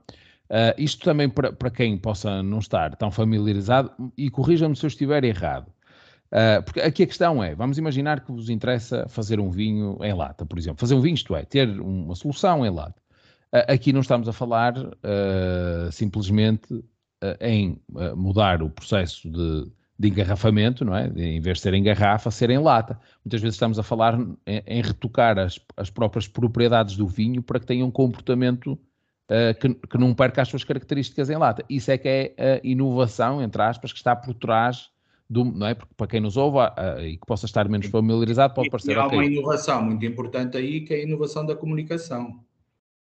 uh, 0.51 0.75
isto 0.77 1.05
também 1.05 1.29
para, 1.29 1.53
para 1.53 1.71
quem 1.71 1.97
possa 1.97 2.43
não 2.43 2.59
estar 2.59 2.97
tão 2.97 3.11
familiarizado, 3.11 3.93
e 4.17 4.29
corrija-me 4.29 4.75
se 4.75 4.85
eu 4.85 4.89
estiver 4.89 5.23
errado. 5.25 5.69
Uh, 6.33 6.61
porque 6.65 6.81
aqui 6.81 7.05
a 7.05 7.07
questão 7.07 7.43
é, 7.43 7.55
vamos 7.55 7.79
imaginar 7.79 8.21
que 8.21 8.33
vos 8.33 8.51
interessa 8.51 9.07
fazer 9.09 9.39
um 9.39 9.49
vinho 9.49 9.97
em 10.03 10.13
lata, 10.13 10.45
por 10.45 10.59
exemplo. 10.59 10.81
Fazer 10.81 10.97
um 10.97 11.01
vinho, 11.01 11.15
isto 11.15 11.37
é, 11.37 11.45
ter 11.45 11.81
uma 11.81 12.17
solução 12.17 12.67
em 12.67 12.71
lata. 12.71 13.01
Uh, 13.55 13.73
aqui 13.73 13.93
não 13.93 14.01
estamos 14.01 14.29
a 14.29 14.33
falar 14.33 14.75
simplesmente 15.93 16.85
em 17.41 17.81
mudar 18.15 18.63
o 18.63 18.69
processo 18.69 19.29
de, 19.31 19.71
de, 19.99 20.09
engarrafamento, 20.09 20.85
não 20.85 20.95
é? 20.95 21.07
Em 21.17 21.41
vez 21.41 21.59
de 21.59 21.63
ser 21.63 21.75
em 21.75 21.83
garrafa, 21.83 22.31
ser 22.31 22.51
em 22.51 22.59
lata. 22.59 22.99
Muitas 23.25 23.41
vezes 23.41 23.55
estamos 23.55 23.79
a 23.79 23.83
falar 23.83 24.19
em, 24.47 24.63
em 24.67 24.83
retocar 24.83 25.39
as, 25.39 25.59
as, 25.77 25.89
próprias 25.89 26.29
propriedades 26.29 26.97
do 26.97 27.07
vinho 27.07 27.43
para 27.43 27.59
que 27.59 27.67
tenha 27.67 27.85
um 27.85 27.91
comportamento 27.91 28.79
que, 29.61 29.75
que, 29.75 29.99
não 29.99 30.15
perca 30.15 30.43
as 30.43 30.49
suas 30.49 30.63
características 30.63 31.31
em 31.31 31.37
lata. 31.37 31.65
Isso 31.69 31.91
é 31.91 31.99
que 31.99 32.09
é 32.09 32.35
a 32.39 32.61
inovação, 32.63 33.43
entre 33.43 33.63
aspas, 33.63 33.93
que 33.93 33.99
está 33.99 34.15
por 34.15 34.35
trás 34.35 34.91
do, 35.29 35.45
não 35.45 35.67
é? 35.67 35.75
Porque 35.75 35.93
para 35.97 36.07
quem 36.07 36.21
nos 36.21 36.37
ouve 36.37 36.59
uh, 36.59 37.01
e 37.01 37.17
que 37.17 37.27
possa 37.27 37.47
estar 37.47 37.69
menos 37.69 37.89
familiarizado, 37.89 38.55
pode 38.55 38.71
parecer. 38.71 38.93
E 38.93 38.95
há 38.95 39.07
okay. 39.07 39.19
uma 39.19 39.25
inovação 39.25 39.83
muito 39.83 40.05
importante 40.07 40.57
aí 40.57 40.83
que 40.83 40.95
é 40.95 40.99
a 40.99 41.03
inovação 41.03 41.45
da 41.45 41.57
comunicação, 41.57 42.41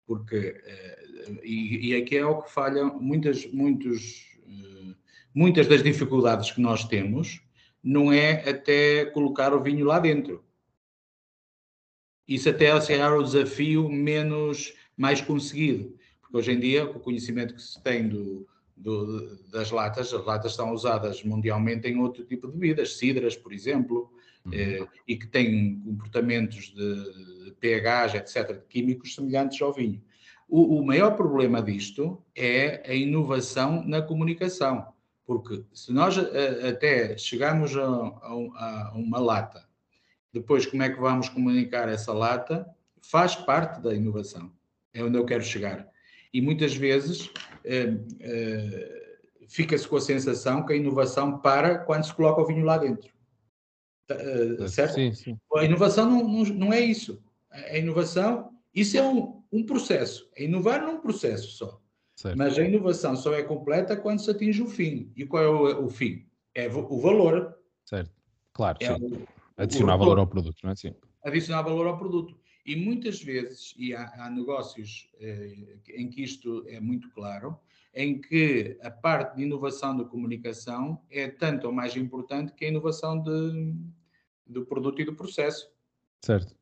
porque 0.06 0.38
uh, 0.38 1.01
e, 1.42 1.90
e 1.90 1.96
aqui 1.96 2.16
é 2.16 2.26
o 2.26 2.42
que 2.42 2.50
falha 2.50 2.84
muitas, 2.84 3.46
muitos, 3.52 4.26
uh, 4.46 4.94
muitas 5.34 5.66
das 5.66 5.82
dificuldades 5.82 6.50
que 6.50 6.60
nós 6.60 6.84
temos 6.84 7.42
não 7.82 8.12
é 8.12 8.48
até 8.48 9.06
colocar 9.06 9.52
o 9.52 9.62
vinho 9.62 9.84
lá 9.84 9.98
dentro. 9.98 10.44
Isso 12.26 12.48
até 12.48 12.66
é 12.66 13.08
o 13.08 13.22
desafio 13.22 13.88
menos 13.88 14.72
mais 14.96 15.20
conseguido, 15.20 15.96
porque 16.20 16.36
hoje 16.36 16.52
em 16.52 16.60
dia 16.60 16.84
o 16.84 17.00
conhecimento 17.00 17.54
que 17.54 17.62
se 17.62 17.82
tem 17.82 18.08
do, 18.08 18.46
do, 18.76 19.36
das 19.50 19.70
latas. 19.70 20.12
As 20.12 20.24
latas 20.24 20.54
são 20.54 20.72
usadas 20.72 21.22
mundialmente 21.22 21.88
em 21.88 21.98
outro 21.98 22.24
tipo 22.24 22.46
de 22.46 22.54
bebidas, 22.54 22.96
cidras, 22.96 23.36
por 23.36 23.52
exemplo, 23.52 24.12
uhum. 24.44 24.52
eh, 24.52 24.86
e 25.06 25.16
que 25.16 25.26
têm 25.26 25.80
comportamentos 25.80 26.74
de 26.74 27.52
pH, 27.60 28.16
etc., 28.16 28.52
de 28.52 28.66
químicos 28.68 29.14
semelhantes 29.14 29.60
ao 29.60 29.72
vinho. 29.72 30.02
O, 30.52 30.80
o 30.80 30.84
maior 30.84 31.16
problema 31.16 31.62
disto 31.62 32.22
é 32.36 32.82
a 32.86 32.94
inovação 32.94 33.82
na 33.86 34.02
comunicação, 34.02 34.86
porque 35.24 35.64
se 35.72 35.94
nós 35.94 36.18
a, 36.18 36.24
eh, 36.24 36.68
até 36.68 37.16
chegamos 37.16 37.74
a, 37.74 37.82
a, 37.82 38.88
a 38.90 38.92
uma 38.94 39.18
lata, 39.18 39.66
depois 40.30 40.66
como 40.66 40.82
é 40.82 40.90
que 40.90 41.00
vamos 41.00 41.30
comunicar 41.30 41.88
essa 41.88 42.12
lata, 42.12 42.68
faz 43.00 43.34
parte 43.34 43.80
da 43.80 43.94
inovação. 43.94 44.52
É 44.92 45.02
onde 45.02 45.16
eu 45.16 45.24
quero 45.24 45.42
chegar. 45.42 45.88
E 46.34 46.42
muitas 46.42 46.74
vezes 46.74 47.30
eh, 47.64 47.96
eh, 48.20 49.16
fica-se 49.48 49.88
com 49.88 49.96
a 49.96 50.02
sensação 50.02 50.66
que 50.66 50.74
a 50.74 50.76
inovação 50.76 51.38
para 51.38 51.78
quando 51.78 52.04
se 52.04 52.12
coloca 52.12 52.42
o 52.42 52.46
vinho 52.46 52.66
lá 52.66 52.76
dentro. 52.76 53.10
Uh, 54.10 54.68
certo? 54.68 54.96
Sim, 54.96 55.14
sim. 55.14 55.38
A 55.56 55.64
inovação 55.64 56.10
não, 56.10 56.28
não, 56.28 56.44
não, 56.44 56.72
é 56.74 56.80
isso. 56.80 57.22
A 57.50 57.78
inovação, 57.78 58.52
isso 58.74 58.98
é 58.98 59.02
um, 59.02 59.41
um 59.52 59.64
processo. 59.64 60.30
É 60.34 60.44
inovar 60.44 60.82
num 60.82 61.00
processo 61.00 61.48
só. 61.48 61.80
Certo. 62.14 62.38
Mas 62.38 62.58
a 62.58 62.62
inovação 62.62 63.16
só 63.16 63.34
é 63.34 63.42
completa 63.42 63.96
quando 63.96 64.20
se 64.20 64.30
atinge 64.30 64.62
o 64.62 64.68
fim. 64.68 65.12
E 65.16 65.26
qual 65.26 65.42
é 65.42 65.48
o, 65.48 65.86
o 65.86 65.90
fim? 65.90 66.26
É 66.54 66.68
o 66.68 67.00
valor. 67.00 67.58
Certo, 67.84 68.12
claro. 68.52 68.78
É 68.80 68.92
o, 68.92 69.26
Adicionar 69.56 69.96
o 69.96 69.98
valor 69.98 70.18
ao 70.18 70.26
produto, 70.26 70.58
não 70.62 70.70
é? 70.70 70.74
Sim. 70.74 70.94
Adicionar 71.24 71.62
valor 71.62 71.86
ao 71.86 71.98
produto. 71.98 72.38
E 72.64 72.76
muitas 72.76 73.22
vezes, 73.22 73.74
e 73.76 73.94
há, 73.94 74.12
há 74.16 74.30
negócios 74.30 75.10
eh, 75.20 75.78
em 75.88 76.08
que 76.08 76.22
isto 76.22 76.64
é 76.68 76.80
muito 76.80 77.10
claro, 77.10 77.58
em 77.94 78.20
que 78.20 78.78
a 78.82 78.90
parte 78.90 79.36
de 79.36 79.42
inovação 79.42 79.96
da 79.96 80.04
comunicação 80.04 81.02
é 81.10 81.28
tanto 81.28 81.66
ou 81.66 81.72
mais 81.72 81.96
importante 81.96 82.52
que 82.52 82.64
a 82.64 82.68
inovação 82.68 83.20
de, 83.20 83.74
do 84.46 84.64
produto 84.64 85.02
e 85.02 85.04
do 85.04 85.14
processo. 85.14 85.68
Certo. 86.24 86.54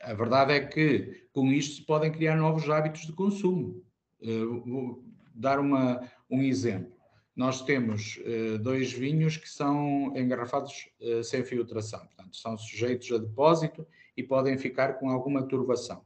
A 0.00 0.14
verdade 0.14 0.52
é 0.52 0.60
que 0.64 1.26
com 1.32 1.46
isto 1.52 1.76
se 1.76 1.82
podem 1.82 2.12
criar 2.12 2.36
novos 2.36 2.68
hábitos 2.70 3.02
de 3.02 3.12
consumo. 3.12 3.84
Uh, 4.22 4.60
vou 4.64 5.04
dar 5.34 5.58
uma, 5.58 6.00
um 6.30 6.42
exemplo. 6.42 6.92
Nós 7.34 7.62
temos 7.62 8.18
uh, 8.18 8.58
dois 8.58 8.92
vinhos 8.92 9.36
que 9.36 9.48
são 9.48 10.12
engarrafados 10.16 10.90
uh, 11.00 11.24
sem 11.24 11.42
filtração, 11.44 12.00
portanto, 12.00 12.36
são 12.36 12.56
sujeitos 12.58 13.10
a 13.12 13.18
depósito 13.18 13.86
e 14.16 14.22
podem 14.22 14.58
ficar 14.58 14.94
com 14.98 15.08
alguma 15.08 15.42
turbação. 15.42 16.04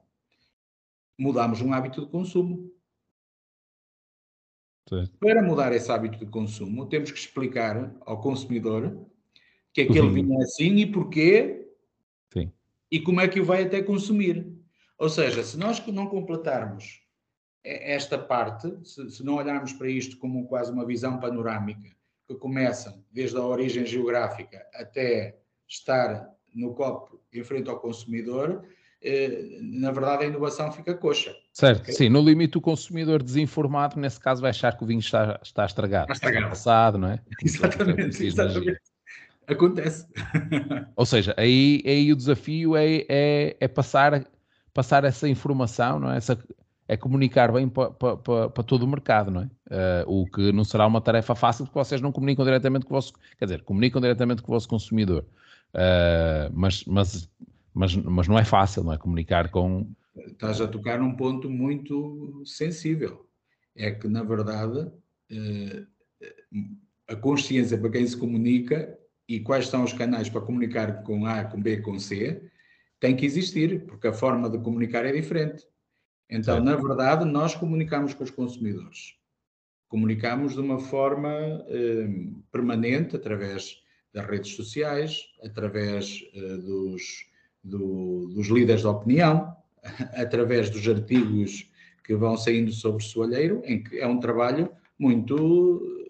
Mudamos 1.18 1.60
um 1.60 1.72
hábito 1.72 2.02
de 2.02 2.10
consumo. 2.10 2.70
Sim. 4.88 5.08
Para 5.18 5.42
mudar 5.42 5.72
esse 5.72 5.90
hábito 5.90 6.18
de 6.18 6.26
consumo, 6.26 6.86
temos 6.86 7.10
que 7.10 7.18
explicar 7.18 7.96
ao 8.02 8.20
consumidor 8.20 9.06
que 9.72 9.82
aquele 9.82 10.08
vinho 10.10 10.40
é 10.40 10.44
assim 10.44 10.76
e 10.76 10.86
porquê 10.86 11.68
Sim. 12.32 12.52
E 12.94 13.00
como 13.00 13.20
é 13.20 13.26
que 13.26 13.40
o 13.40 13.44
vai 13.44 13.64
até 13.64 13.82
consumir. 13.82 14.46
Ou 14.96 15.08
seja, 15.08 15.42
se 15.42 15.58
nós 15.58 15.84
não 15.88 16.06
completarmos 16.06 17.02
esta 17.64 18.16
parte, 18.16 18.72
se, 18.84 19.10
se 19.10 19.24
não 19.24 19.34
olharmos 19.34 19.72
para 19.72 19.88
isto 19.88 20.16
como 20.16 20.46
quase 20.46 20.70
uma 20.70 20.86
visão 20.86 21.18
panorâmica, 21.18 21.88
que 22.24 22.36
começa 22.36 22.96
desde 23.10 23.36
a 23.36 23.42
origem 23.42 23.84
geográfica 23.84 24.64
até 24.72 25.40
estar 25.66 26.30
no 26.54 26.72
copo 26.72 27.20
em 27.32 27.42
frente 27.42 27.68
ao 27.68 27.80
consumidor, 27.80 28.64
eh, 29.02 29.58
na 29.60 29.90
verdade 29.90 30.26
a 30.26 30.28
inovação 30.28 30.70
fica 30.70 30.94
coxa. 30.94 31.34
Certo, 31.52 31.82
okay? 31.82 31.94
sim, 31.94 32.08
no 32.08 32.22
limite 32.22 32.58
o 32.58 32.60
consumidor 32.60 33.24
desinformado, 33.24 33.98
nesse 33.98 34.20
caso 34.20 34.40
vai 34.40 34.50
achar 34.50 34.76
que 34.76 34.84
o 34.84 34.86
vinho 34.86 35.00
está, 35.00 35.40
está 35.42 35.66
estragado, 35.66 36.12
está 36.12 36.28
estragado. 36.28 36.50
passado, 36.50 36.98
não 36.98 37.08
é? 37.08 37.20
Exatamente, 37.42 38.24
exatamente. 38.24 38.93
Acontece. 39.46 40.06
Ou 40.96 41.06
seja, 41.06 41.34
aí, 41.36 41.82
aí 41.86 42.12
o 42.12 42.16
desafio 42.16 42.76
é, 42.76 43.04
é, 43.08 43.56
é 43.60 43.68
passar, 43.68 44.26
passar 44.72 45.04
essa 45.04 45.28
informação, 45.28 46.00
não 46.00 46.12
é? 46.12 46.16
Essa, 46.16 46.38
é 46.86 46.96
comunicar 46.96 47.52
bem 47.52 47.68
para, 47.68 47.90
para, 47.90 48.16
para, 48.16 48.50
para 48.50 48.64
todo 48.64 48.82
o 48.82 48.88
mercado, 48.88 49.30
não 49.30 49.42
é? 49.42 50.04
Uh, 50.04 50.22
o 50.22 50.26
que 50.26 50.52
não 50.52 50.64
será 50.64 50.86
uma 50.86 51.00
tarefa 51.00 51.34
fácil 51.34 51.64
porque 51.64 51.78
vocês 51.78 52.00
não 52.00 52.12
comunicam 52.12 52.44
diretamente 52.44 52.84
com 52.84 52.94
o 52.94 52.96
vosso, 52.96 53.14
quer 53.38 53.46
dizer, 53.46 53.62
comunicam 53.62 54.00
diretamente 54.00 54.42
com 54.42 54.52
o 54.52 54.54
vosso 54.54 54.68
consumidor. 54.68 55.24
Uh, 55.74 56.52
mas, 56.52 56.84
mas, 56.84 57.28
mas, 57.72 57.96
mas 57.96 58.28
não 58.28 58.38
é 58.38 58.44
fácil, 58.44 58.84
não 58.84 58.92
é? 58.92 58.98
Comunicar 58.98 59.50
com. 59.50 59.90
Estás 60.16 60.60
a 60.60 60.68
tocar 60.68 60.98
num 60.98 61.16
ponto 61.16 61.50
muito 61.50 62.42
sensível. 62.44 63.26
É 63.74 63.90
que, 63.90 64.06
na 64.06 64.22
verdade, 64.22 64.80
uh, 64.80 65.86
a 67.08 67.16
consciência 67.16 67.78
para 67.78 67.90
quem 67.90 68.06
se 68.06 68.16
comunica 68.16 68.96
e 69.28 69.40
quais 69.40 69.68
são 69.68 69.84
os 69.84 69.92
canais 69.92 70.28
para 70.28 70.40
comunicar 70.40 71.02
com 71.02 71.26
A, 71.26 71.44
com 71.44 71.60
B, 71.60 71.78
com 71.78 71.98
C, 71.98 72.42
tem 73.00 73.16
que 73.16 73.26
existir, 73.26 73.84
porque 73.86 74.08
a 74.08 74.12
forma 74.12 74.48
de 74.48 74.58
comunicar 74.58 75.04
é 75.04 75.12
diferente. 75.12 75.66
Então, 76.28 76.60
na 76.62 76.74
verdade, 76.76 77.24
nós 77.24 77.54
comunicamos 77.54 78.14
com 78.14 78.24
os 78.24 78.30
consumidores. 78.30 79.14
Comunicamos 79.88 80.54
de 80.54 80.60
uma 80.60 80.78
forma 80.78 81.30
eh, 81.68 82.08
permanente, 82.50 83.14
através 83.14 83.82
das 84.14 84.26
redes 84.26 84.54
sociais, 84.54 85.26
através 85.42 86.24
uh, 86.34 86.58
dos, 86.58 87.26
do, 87.62 88.28
dos 88.28 88.46
líderes 88.46 88.82
de 88.82 88.86
opinião, 88.86 89.54
através 90.14 90.70
dos 90.70 90.86
artigos 90.88 91.68
que 92.04 92.14
vão 92.14 92.36
saindo 92.36 92.70
sobre 92.70 93.02
o 93.02 93.06
soalheiro, 93.06 93.60
em 93.64 93.82
que 93.82 93.98
é 93.98 94.06
um 94.06 94.20
trabalho 94.20 94.70
muito 94.98 95.80
eh, 95.82 96.03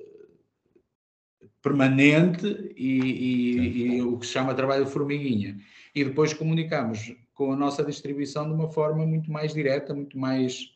permanente 1.64 2.46
e, 2.77 3.00
e, 3.00 3.96
e, 3.96 4.03
o 4.03 4.18
que 4.18 4.27
se 4.27 4.33
chama 4.33 4.55
trabalho 4.55 4.85
de 4.85 4.90
formiguinha. 4.90 5.57
E 5.94 6.05
depois 6.05 6.35
comunicamos 6.35 7.16
com 7.33 7.53
a 7.53 7.57
nossa 7.57 7.83
distribuição 7.83 8.46
de 8.46 8.53
uma 8.53 8.68
forma 8.68 9.07
muito 9.07 9.33
mais 9.33 9.55
direta, 9.55 9.94
muito 9.94 10.18
mais, 10.18 10.74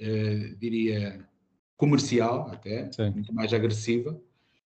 eh, 0.00 0.54
diria, 0.58 1.22
comercial 1.76 2.48
até, 2.50 2.90
Sim. 2.90 3.10
muito 3.10 3.32
mais 3.34 3.52
agressiva, 3.52 4.18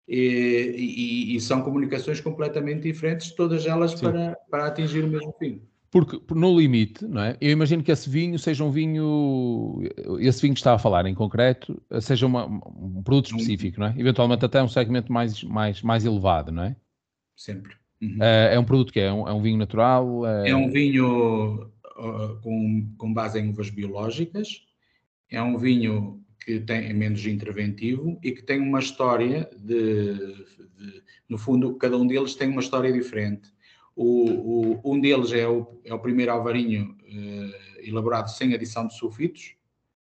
e, 0.07 0.73
e, 0.77 1.35
e, 1.35 1.41
são 1.41 1.61
comunicações 1.61 2.21
completamente 2.21 2.83
diferentes, 2.83 3.31
todas 3.31 3.65
elas 3.65 3.93
para, 3.93 4.37
para 4.49 4.67
atingir 4.67 5.03
o 5.03 5.07
mesmo 5.07 5.35
fim. 5.37 5.61
Porque 5.93 6.19
no 6.33 6.59
limite, 6.59 7.05
não 7.05 7.21
é? 7.21 7.37
Eu 7.39 7.51
imagino 7.51 7.83
que 7.83 7.91
esse 7.91 8.09
vinho 8.09 8.39
seja 8.39 8.63
um 8.63 8.71
vinho, 8.71 9.79
esse 10.19 10.41
vinho 10.41 10.55
que 10.55 10.59
estava 10.59 10.77
a 10.77 10.79
falar 10.79 11.05
em 11.05 11.13
concreto, 11.13 11.79
seja 12.01 12.25
uma, 12.25 12.47
um 12.47 13.03
produto 13.03 13.27
específico, 13.27 13.79
não 13.79 13.85
é? 13.85 13.93
Eventualmente 13.95 14.43
até 14.43 14.63
um 14.63 14.67
segmento 14.67 15.13
mais, 15.13 15.43
mais, 15.43 15.83
mais 15.83 16.03
elevado, 16.03 16.51
não 16.51 16.63
é? 16.63 16.75
Sempre. 17.35 17.75
Uhum. 18.01 18.17
Uh, 18.17 18.23
é 18.23 18.57
um 18.57 18.63
produto 18.63 18.91
que 18.91 18.99
é? 18.99 19.05
É 19.05 19.13
um, 19.13 19.27
é 19.27 19.33
um 19.33 19.41
vinho 19.43 19.59
natural? 19.59 20.25
É, 20.25 20.49
é 20.49 20.55
um 20.55 20.71
vinho 20.71 21.61
uh, 21.61 22.41
com, 22.41 22.91
com 22.97 23.13
base 23.13 23.39
em 23.39 23.51
uvas 23.51 23.69
biológicas. 23.69 24.63
É 25.29 25.39
um 25.43 25.59
vinho 25.59 26.25
que 26.43 26.59
tem, 26.59 26.89
é 26.89 26.93
menos 26.93 27.23
interventivo 27.27 28.19
e 28.23 28.31
que 28.31 28.41
tem 28.41 28.59
uma 28.59 28.79
história 28.79 29.47
de, 29.55 30.15
de, 30.15 31.03
no 31.29 31.37
fundo, 31.37 31.75
cada 31.75 31.95
um 31.95 32.07
deles 32.07 32.33
tem 32.33 32.49
uma 32.49 32.61
história 32.61 32.91
diferente. 32.91 33.52
O, 33.95 34.79
o, 34.81 34.91
um 34.93 34.99
deles 34.99 35.31
é 35.31 35.47
o, 35.47 35.79
é 35.83 35.93
o 35.93 35.99
primeiro 35.99 36.31
alvarinho 36.31 36.97
uh, 37.01 37.87
elaborado 37.87 38.29
sem 38.29 38.53
adição 38.53 38.87
de 38.87 38.97
sulfitos, 38.97 39.55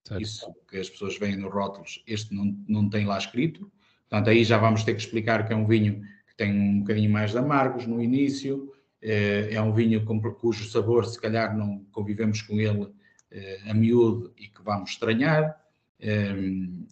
certo. 0.05 0.23
isso 0.23 0.55
que 0.69 0.77
as 0.77 0.91
pessoas 0.91 1.19
veem 1.19 1.37
nos 1.37 1.53
rótulos, 1.53 2.03
este 2.07 2.35
não, 2.35 2.55
não 2.69 2.91
tem 2.91 3.07
lá 3.07 3.17
escrito, 3.17 3.71
portanto 4.09 4.29
aí 4.29 4.45
já 4.45 4.59
vamos 4.59 4.85
ter 4.85 4.95
que 4.95 5.01
explicar 5.01 5.47
que 5.47 5.53
é 5.53 5.57
um 5.57 5.67
vinho 5.67 6.03
que 6.27 6.37
tem 6.37 6.53
um 6.53 6.81
bocadinho 6.81 7.11
mais 7.11 7.31
de 7.31 7.39
amargos 7.39 7.87
no 7.87 8.03
início, 8.03 8.71
uh, 9.03 9.49
é 9.51 9.61
um 9.63 9.73
vinho 9.73 10.05
com, 10.05 10.21
cujo 10.21 10.69
sabor 10.69 11.07
se 11.07 11.19
calhar 11.19 11.57
não 11.57 11.83
convivemos 11.91 12.43
com 12.43 12.61
ele 12.61 12.83
uh, 12.83 13.71
a 13.71 13.73
miúdo 13.73 14.33
e 14.37 14.47
que 14.47 14.63
vamos 14.63 14.91
estranhar, 14.91 15.59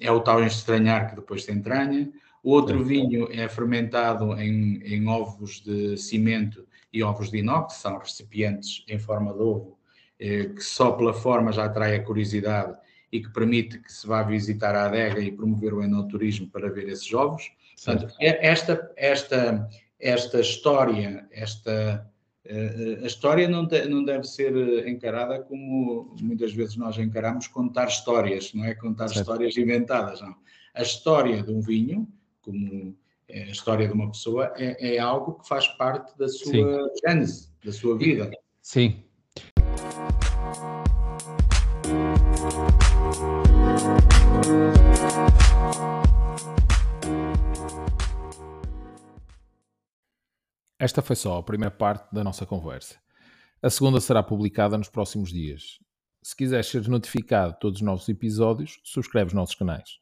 é 0.01 0.13
o 0.13 0.21
tal 0.21 0.45
estranhar 0.45 1.09
que 1.09 1.17
depois 1.17 1.43
se 1.43 1.51
entranha. 1.51 2.13
O 2.43 2.51
outro 2.51 2.85
vinho 2.85 3.29
é 3.33 3.49
fermentado 3.49 4.39
em, 4.41 4.83
em, 4.83 5.09
ovos 5.09 5.61
de 5.61 5.97
cimento 5.97 6.67
e 6.93 7.03
ovos 7.03 7.31
de 7.31 7.39
inox, 7.39 7.75
são 7.75 7.99
recipientes 7.99 8.85
em 8.89 8.99
forma 8.99 9.33
de 9.33 9.41
ovo, 9.41 9.79
eh, 10.19 10.47
que 10.47 10.63
só 10.63 10.93
pela 10.93 11.13
forma 11.13 11.53
já 11.53 11.65
atrai 11.65 11.97
a 11.97 12.03
curiosidade 12.03 12.77
e 13.11 13.21
que 13.21 13.33
permite 13.33 13.79
que 13.79 13.93
se 13.93 14.07
vá 14.07 14.23
visitar 14.23 14.75
a 14.75 14.87
adega 14.87 15.21
e 15.21 15.33
promover 15.33 15.75
o 15.75 15.83
enoturismo 15.83 16.49
para 16.49 16.71
ver 16.71 16.89
esses 16.89 17.13
ovos. 17.13 17.51
Portanto, 17.85 18.15
é 18.21 18.47
esta, 18.47 18.93
esta, 18.97 19.69
esta 19.99 20.41
história, 20.41 21.27
esta 21.31 22.07
a 23.03 23.07
história 23.07 23.47
não, 23.47 23.69
não 23.91 24.05
deve 24.05 24.25
ser 24.25 24.89
encarada 24.89 25.43
como 25.43 26.17
muitas 26.21 26.55
vezes 26.55 26.77
nós 26.77 26.97
encaramos 26.97 27.47
contar 27.47 27.89
histórias, 27.89 28.55
não 28.55 28.65
é 28.65 28.75
contar 28.75 29.09
certo. 29.09 29.21
histórias 29.21 29.57
inventadas, 29.57 30.23
não. 30.23 30.35
A 30.75 30.83
história 30.83 31.43
de 31.43 31.53
um 31.53 31.61
vinho, 31.61 32.09
como 32.41 32.97
a 33.31 33.51
história 33.51 33.87
de 33.87 33.93
uma 33.93 34.11
pessoa, 34.11 34.53
é, 34.57 34.97
é 34.97 34.99
algo 34.99 35.35
que 35.35 35.47
faz 35.47 35.67
parte 35.69 36.17
da 36.17 36.29
sua 36.29 36.51
Sim. 36.51 36.65
gênese, 37.07 37.51
da 37.63 37.73
sua 37.73 37.97
vida. 37.97 38.31
Sim. 38.63 39.05
Esta 50.79 51.03
foi 51.03 51.17
só 51.17 51.39
a 51.39 51.43
primeira 51.43 51.75
parte 51.75 52.11
da 52.15 52.25
nossa 52.25 52.47
conversa. 52.47 52.97
A 53.61 53.69
segunda 53.69 54.01
será 54.01 54.23
publicada 54.23 54.79
nos 54.79 54.89
próximos 54.89 55.31
dias. 55.31 55.81
Se 56.23 56.37
quiseres 56.37 56.67
ser 56.67 56.89
notificado 56.89 57.55
de 57.55 57.59
todos 57.59 57.81
os 57.81 57.85
novos 57.85 58.09
episódios, 58.09 58.81
subscreve 58.85 59.29
os 59.29 59.35
nossos 59.35 59.57
canais. 59.57 59.99